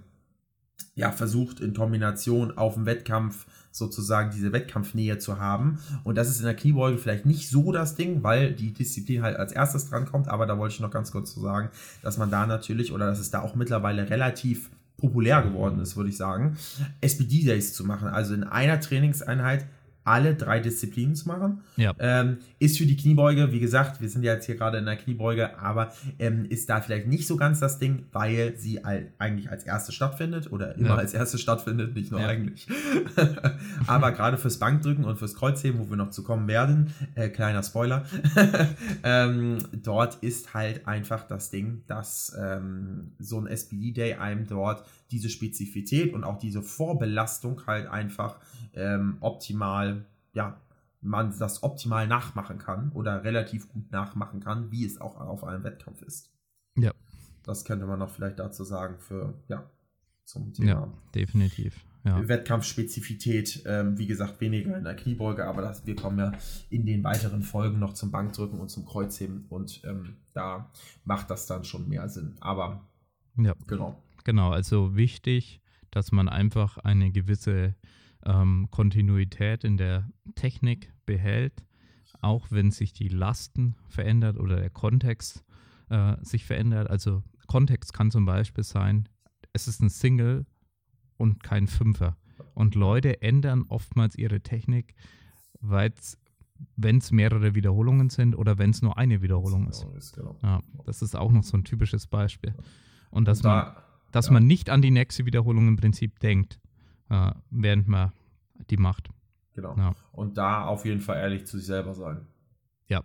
ja 0.94 1.12
versucht 1.12 1.60
in 1.60 1.74
Kombination 1.74 2.56
auf 2.56 2.74
dem 2.74 2.86
Wettkampf 2.86 3.46
sozusagen 3.78 4.30
diese 4.30 4.52
Wettkampfnähe 4.52 5.18
zu 5.18 5.38
haben. 5.38 5.78
Und 6.04 6.16
das 6.16 6.28
ist 6.28 6.40
in 6.40 6.44
der 6.44 6.56
Kniebeuge 6.56 6.98
vielleicht 6.98 7.26
nicht 7.26 7.48
so 7.48 7.72
das 7.72 7.94
Ding, 7.94 8.22
weil 8.22 8.52
die 8.52 8.72
Disziplin 8.72 9.22
halt 9.22 9.36
als 9.36 9.52
erstes 9.52 9.88
drankommt. 9.88 10.28
Aber 10.28 10.46
da 10.46 10.58
wollte 10.58 10.74
ich 10.74 10.80
noch 10.80 10.90
ganz 10.90 11.12
kurz 11.12 11.32
zu 11.32 11.40
sagen, 11.40 11.70
dass 12.02 12.18
man 12.18 12.30
da 12.30 12.46
natürlich 12.46 12.92
oder 12.92 13.06
dass 13.06 13.18
es 13.18 13.30
da 13.30 13.40
auch 13.40 13.54
mittlerweile 13.54 14.10
relativ 14.10 14.70
populär 14.98 15.42
geworden 15.42 15.80
ist, 15.80 15.96
würde 15.96 16.10
ich 16.10 16.16
sagen, 16.16 16.56
SPD-Days 17.00 17.72
zu 17.72 17.84
machen. 17.84 18.08
Also 18.08 18.34
in 18.34 18.44
einer 18.44 18.80
Trainingseinheit 18.80 19.66
alle 20.08 20.34
drei 20.34 20.58
Disziplinen 20.58 21.14
zu 21.14 21.28
machen. 21.28 21.60
Ja. 21.76 21.94
Ähm, 21.98 22.38
ist 22.58 22.78
für 22.78 22.86
die 22.86 22.96
Kniebeuge, 22.96 23.52
wie 23.52 23.60
gesagt, 23.60 24.00
wir 24.00 24.08
sind 24.08 24.22
ja 24.22 24.32
jetzt 24.32 24.46
hier 24.46 24.56
gerade 24.56 24.78
in 24.78 24.86
der 24.86 24.96
Kniebeuge, 24.96 25.58
aber 25.58 25.92
ähm, 26.18 26.46
ist 26.48 26.70
da 26.70 26.80
vielleicht 26.80 27.06
nicht 27.06 27.26
so 27.26 27.36
ganz 27.36 27.60
das 27.60 27.78
Ding, 27.78 28.06
weil 28.12 28.56
sie 28.56 28.84
all, 28.84 29.08
eigentlich 29.18 29.50
als 29.50 29.64
erste 29.64 29.92
stattfindet 29.92 30.50
oder 30.50 30.76
immer 30.76 30.88
ja. 30.90 30.96
als 30.96 31.12
erste 31.12 31.36
stattfindet, 31.36 31.94
nicht 31.94 32.10
nur 32.10 32.22
ja. 32.22 32.28
eigentlich. 32.28 32.66
aber 33.86 34.12
gerade 34.12 34.38
fürs 34.38 34.58
Bankdrücken 34.58 35.04
und 35.04 35.18
fürs 35.18 35.34
Kreuzheben, 35.34 35.78
wo 35.78 35.90
wir 35.90 35.96
noch 35.96 36.10
zu 36.10 36.24
kommen 36.24 36.48
werden, 36.48 36.94
äh, 37.14 37.28
kleiner 37.28 37.62
Spoiler, 37.62 38.06
ähm, 39.02 39.58
dort 39.72 40.16
ist 40.22 40.54
halt 40.54 40.88
einfach 40.88 41.28
das 41.28 41.50
Ding, 41.50 41.82
dass 41.86 42.34
ähm, 42.40 43.12
so 43.18 43.38
ein 43.38 43.46
SPD-Day 43.46 44.14
einem 44.14 44.46
dort 44.46 44.84
diese 45.10 45.28
Spezifität 45.28 46.12
und 46.14 46.24
auch 46.24 46.38
diese 46.38 46.62
Vorbelastung 46.62 47.66
halt 47.66 47.86
einfach 47.88 48.40
ähm, 48.74 49.16
optimal, 49.20 50.04
ja, 50.32 50.60
man 51.00 51.36
das 51.38 51.62
optimal 51.62 52.06
nachmachen 52.06 52.58
kann 52.58 52.90
oder 52.92 53.24
relativ 53.24 53.68
gut 53.68 53.90
nachmachen 53.92 54.40
kann, 54.40 54.70
wie 54.70 54.84
es 54.84 55.00
auch 55.00 55.20
auf 55.20 55.44
einem 55.44 55.64
Wettkampf 55.64 56.02
ist. 56.02 56.32
Ja. 56.76 56.92
Das 57.44 57.64
könnte 57.64 57.86
man 57.86 57.98
noch 57.98 58.10
vielleicht 58.10 58.38
dazu 58.38 58.64
sagen 58.64 58.98
für, 58.98 59.34
ja, 59.48 59.70
zum 60.24 60.52
Thema. 60.52 60.68
Ja, 60.68 60.92
definitiv. 61.14 61.84
Ja. 62.04 62.28
Wettkampfspezifität, 62.28 63.64
ähm, 63.66 63.98
wie 63.98 64.06
gesagt, 64.06 64.40
weniger 64.40 64.76
in 64.76 64.84
der 64.84 64.94
Kniebeuge, 64.94 65.46
aber 65.46 65.62
das, 65.62 65.86
wir 65.86 65.96
kommen 65.96 66.18
ja 66.18 66.32
in 66.70 66.86
den 66.86 67.02
weiteren 67.04 67.42
Folgen 67.42 67.78
noch 67.78 67.92
zum 67.92 68.10
Bankdrücken 68.10 68.60
und 68.60 68.68
zum 68.68 68.86
Kreuzheben 68.86 69.46
und 69.48 69.82
ähm, 69.84 70.16
da 70.32 70.70
macht 71.04 71.30
das 71.30 71.46
dann 71.46 71.64
schon 71.64 71.88
mehr 71.88 72.08
Sinn. 72.08 72.36
Aber 72.40 72.86
ja. 73.36 73.54
genau. 73.66 74.02
Genau, 74.28 74.50
also 74.50 74.94
wichtig, 74.94 75.62
dass 75.90 76.12
man 76.12 76.28
einfach 76.28 76.76
eine 76.76 77.10
gewisse 77.10 77.74
ähm, 78.26 78.68
Kontinuität 78.70 79.64
in 79.64 79.78
der 79.78 80.06
Technik 80.34 80.92
behält, 81.06 81.64
auch 82.20 82.50
wenn 82.50 82.70
sich 82.70 82.92
die 82.92 83.08
Lasten 83.08 83.74
verändert 83.88 84.36
oder 84.36 84.56
der 84.56 84.68
Kontext 84.68 85.46
äh, 85.88 86.16
sich 86.20 86.44
verändert. 86.44 86.90
Also 86.90 87.22
Kontext 87.46 87.94
kann 87.94 88.10
zum 88.10 88.26
Beispiel 88.26 88.64
sein, 88.64 89.08
es 89.54 89.66
ist 89.66 89.80
ein 89.80 89.88
Single 89.88 90.44
und 91.16 91.42
kein 91.42 91.66
Fünfer. 91.66 92.18
Und 92.52 92.74
Leute 92.74 93.22
ändern 93.22 93.64
oftmals 93.70 94.14
ihre 94.14 94.42
Technik, 94.42 94.94
wenn 95.62 96.98
es 96.98 97.10
mehrere 97.12 97.54
Wiederholungen 97.54 98.10
sind 98.10 98.34
oder 98.36 98.58
wenn 98.58 98.72
es 98.72 98.82
nur 98.82 98.98
eine 98.98 99.22
Wiederholung 99.22 99.68
ist. 99.68 99.86
Genau. 100.14 100.36
Ja, 100.42 100.60
das 100.84 101.00
ist 101.00 101.16
auch 101.16 101.32
noch 101.32 101.44
so 101.44 101.56
ein 101.56 101.64
typisches 101.64 102.06
Beispiel. 102.06 102.54
Und 103.10 103.26
dass 103.26 103.40
da, 103.40 103.48
man 103.48 103.87
dass 104.10 104.26
ja. 104.26 104.32
man 104.32 104.46
nicht 104.46 104.70
an 104.70 104.82
die 104.82 104.90
nächste 104.90 105.26
Wiederholung 105.26 105.68
im 105.68 105.76
Prinzip 105.76 106.18
denkt, 106.20 106.58
äh, 107.10 107.32
während 107.50 107.88
man 107.88 108.12
die 108.70 108.76
macht. 108.76 109.08
Genau. 109.54 109.76
Ja. 109.76 109.94
Und 110.12 110.36
da 110.38 110.66
auf 110.66 110.84
jeden 110.84 111.00
Fall 111.00 111.18
ehrlich 111.18 111.46
zu 111.46 111.58
sich 111.58 111.66
selber 111.66 111.94
sein. 111.94 112.26
Ja. 112.86 113.02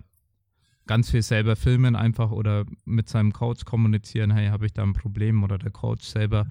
Ganz 0.86 1.10
viel 1.10 1.22
selber 1.22 1.56
filmen 1.56 1.96
einfach 1.96 2.32
oder 2.32 2.66
mit 2.86 3.10
seinem 3.10 3.32
Coach 3.32 3.66
kommunizieren, 3.66 4.32
hey, 4.32 4.50
habe 4.50 4.66
ich 4.66 4.74
da 4.74 4.84
ein 4.84 4.94
Problem 4.94 5.44
oder 5.44 5.58
der 5.58 5.72
Coach 5.72 6.06
selber 6.06 6.48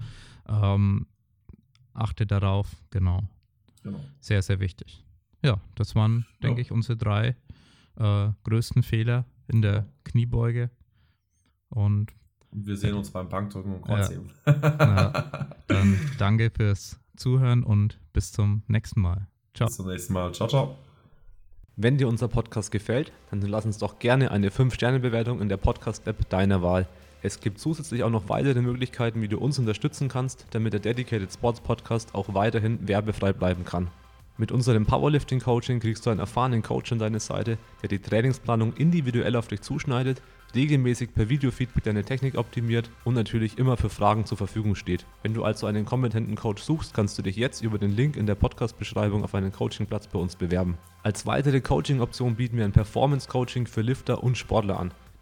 ähm, 0.47 1.05
achte 1.93 2.25
darauf, 2.25 2.75
genau. 2.89 3.21
genau. 3.83 3.99
Sehr, 4.19 4.41
sehr 4.41 4.59
wichtig. 4.59 5.05
Ja, 5.43 5.61
das 5.75 5.95
waren, 5.95 6.25
denke 6.41 6.61
ja. 6.61 6.65
ich, 6.65 6.71
unsere 6.71 6.97
drei 6.97 7.35
äh, 7.97 8.29
größten 8.43 8.83
Fehler 8.83 9.25
in 9.47 9.61
der 9.61 9.87
Kniebeuge. 10.03 10.71
Und 11.69 12.11
und 12.53 12.67
wir 12.67 12.77
sehen 12.77 12.95
uns 12.95 13.11
beim 13.11 13.29
Bankdrücken 13.29 13.73
und 13.73 13.81
Kreuzheben. 13.81 14.31
Ja. 14.45 15.47
Dann 15.67 15.99
danke 16.17 16.51
fürs 16.55 16.99
Zuhören 17.15 17.63
und 17.63 17.99
bis 18.11 18.31
zum 18.31 18.63
nächsten 18.67 19.01
Mal. 19.01 19.27
Ciao. 19.53 19.67
Bis 19.67 19.77
zum 19.77 19.87
nächsten 19.87 20.13
Mal. 20.13 20.33
Ciao, 20.33 20.47
ciao. 20.47 20.77
Wenn 21.75 21.97
dir 21.97 22.07
unser 22.07 22.27
Podcast 22.27 22.71
gefällt, 22.71 23.11
dann 23.31 23.41
lass 23.41 23.65
uns 23.65 23.79
doch 23.79 23.97
gerne 23.97 24.29
eine 24.31 24.49
5-Sterne-Bewertung 24.49 25.41
in 25.41 25.49
der 25.49 25.57
Podcast-App 25.57 26.29
deiner 26.29 26.61
Wahl. 26.61 26.87
Es 27.23 27.39
gibt 27.39 27.59
zusätzlich 27.59 28.03
auch 28.03 28.09
noch 28.09 28.29
weitere 28.29 28.61
Möglichkeiten, 28.61 29.21
wie 29.21 29.27
du 29.27 29.39
uns 29.39 29.57
unterstützen 29.57 30.09
kannst, 30.09 30.45
damit 30.51 30.73
der 30.73 30.81
Dedicated 30.81 31.31
Sports 31.33 31.61
Podcast 31.61 32.13
auch 32.13 32.33
weiterhin 32.33 32.87
werbefrei 32.87 33.33
bleiben 33.33 33.65
kann. 33.65 33.87
Mit 34.37 34.51
unserem 34.51 34.85
Powerlifting 34.85 35.39
Coaching 35.39 35.79
kriegst 35.79 36.05
du 36.05 36.09
einen 36.09 36.19
erfahrenen 36.19 36.63
Coach 36.63 36.91
an 36.91 36.99
deine 36.99 37.19
Seite, 37.19 37.57
der 37.81 37.89
die 37.89 37.99
Trainingsplanung 37.99 38.73
individuell 38.73 39.35
auf 39.35 39.47
dich 39.47 39.61
zuschneidet 39.61 40.21
regelmäßig 40.55 41.13
per 41.13 41.29
Videofeedback 41.29 41.83
deine 41.83 42.03
Technik 42.03 42.37
optimiert 42.37 42.89
und 43.03 43.15
natürlich 43.15 43.57
immer 43.57 43.77
für 43.77 43.89
Fragen 43.89 44.25
zur 44.25 44.37
Verfügung 44.37 44.75
steht. 44.75 45.05
Wenn 45.21 45.33
du 45.33 45.43
also 45.43 45.67
einen 45.67 45.85
kompetenten 45.85 46.35
Coach 46.35 46.61
suchst, 46.61 46.93
kannst 46.93 47.17
du 47.17 47.21
dich 47.21 47.35
jetzt 47.35 47.61
über 47.61 47.77
den 47.77 47.91
Link 47.91 48.15
in 48.15 48.25
der 48.25 48.35
Podcast-Beschreibung 48.35 49.23
auf 49.23 49.35
einen 49.35 49.51
Coachingplatz 49.51 50.07
bei 50.07 50.19
uns 50.19 50.35
bewerben. 50.35 50.77
Als 51.03 51.25
weitere 51.25 51.61
Coaching-Option 51.61 52.35
bieten 52.35 52.57
wir 52.57 52.65
ein 52.65 52.71
Performance-Coaching 52.71 53.67
für 53.67 53.81
Lifter 53.81 54.23
und 54.23 54.37
Sportler 54.37 54.79
an. 54.79 54.93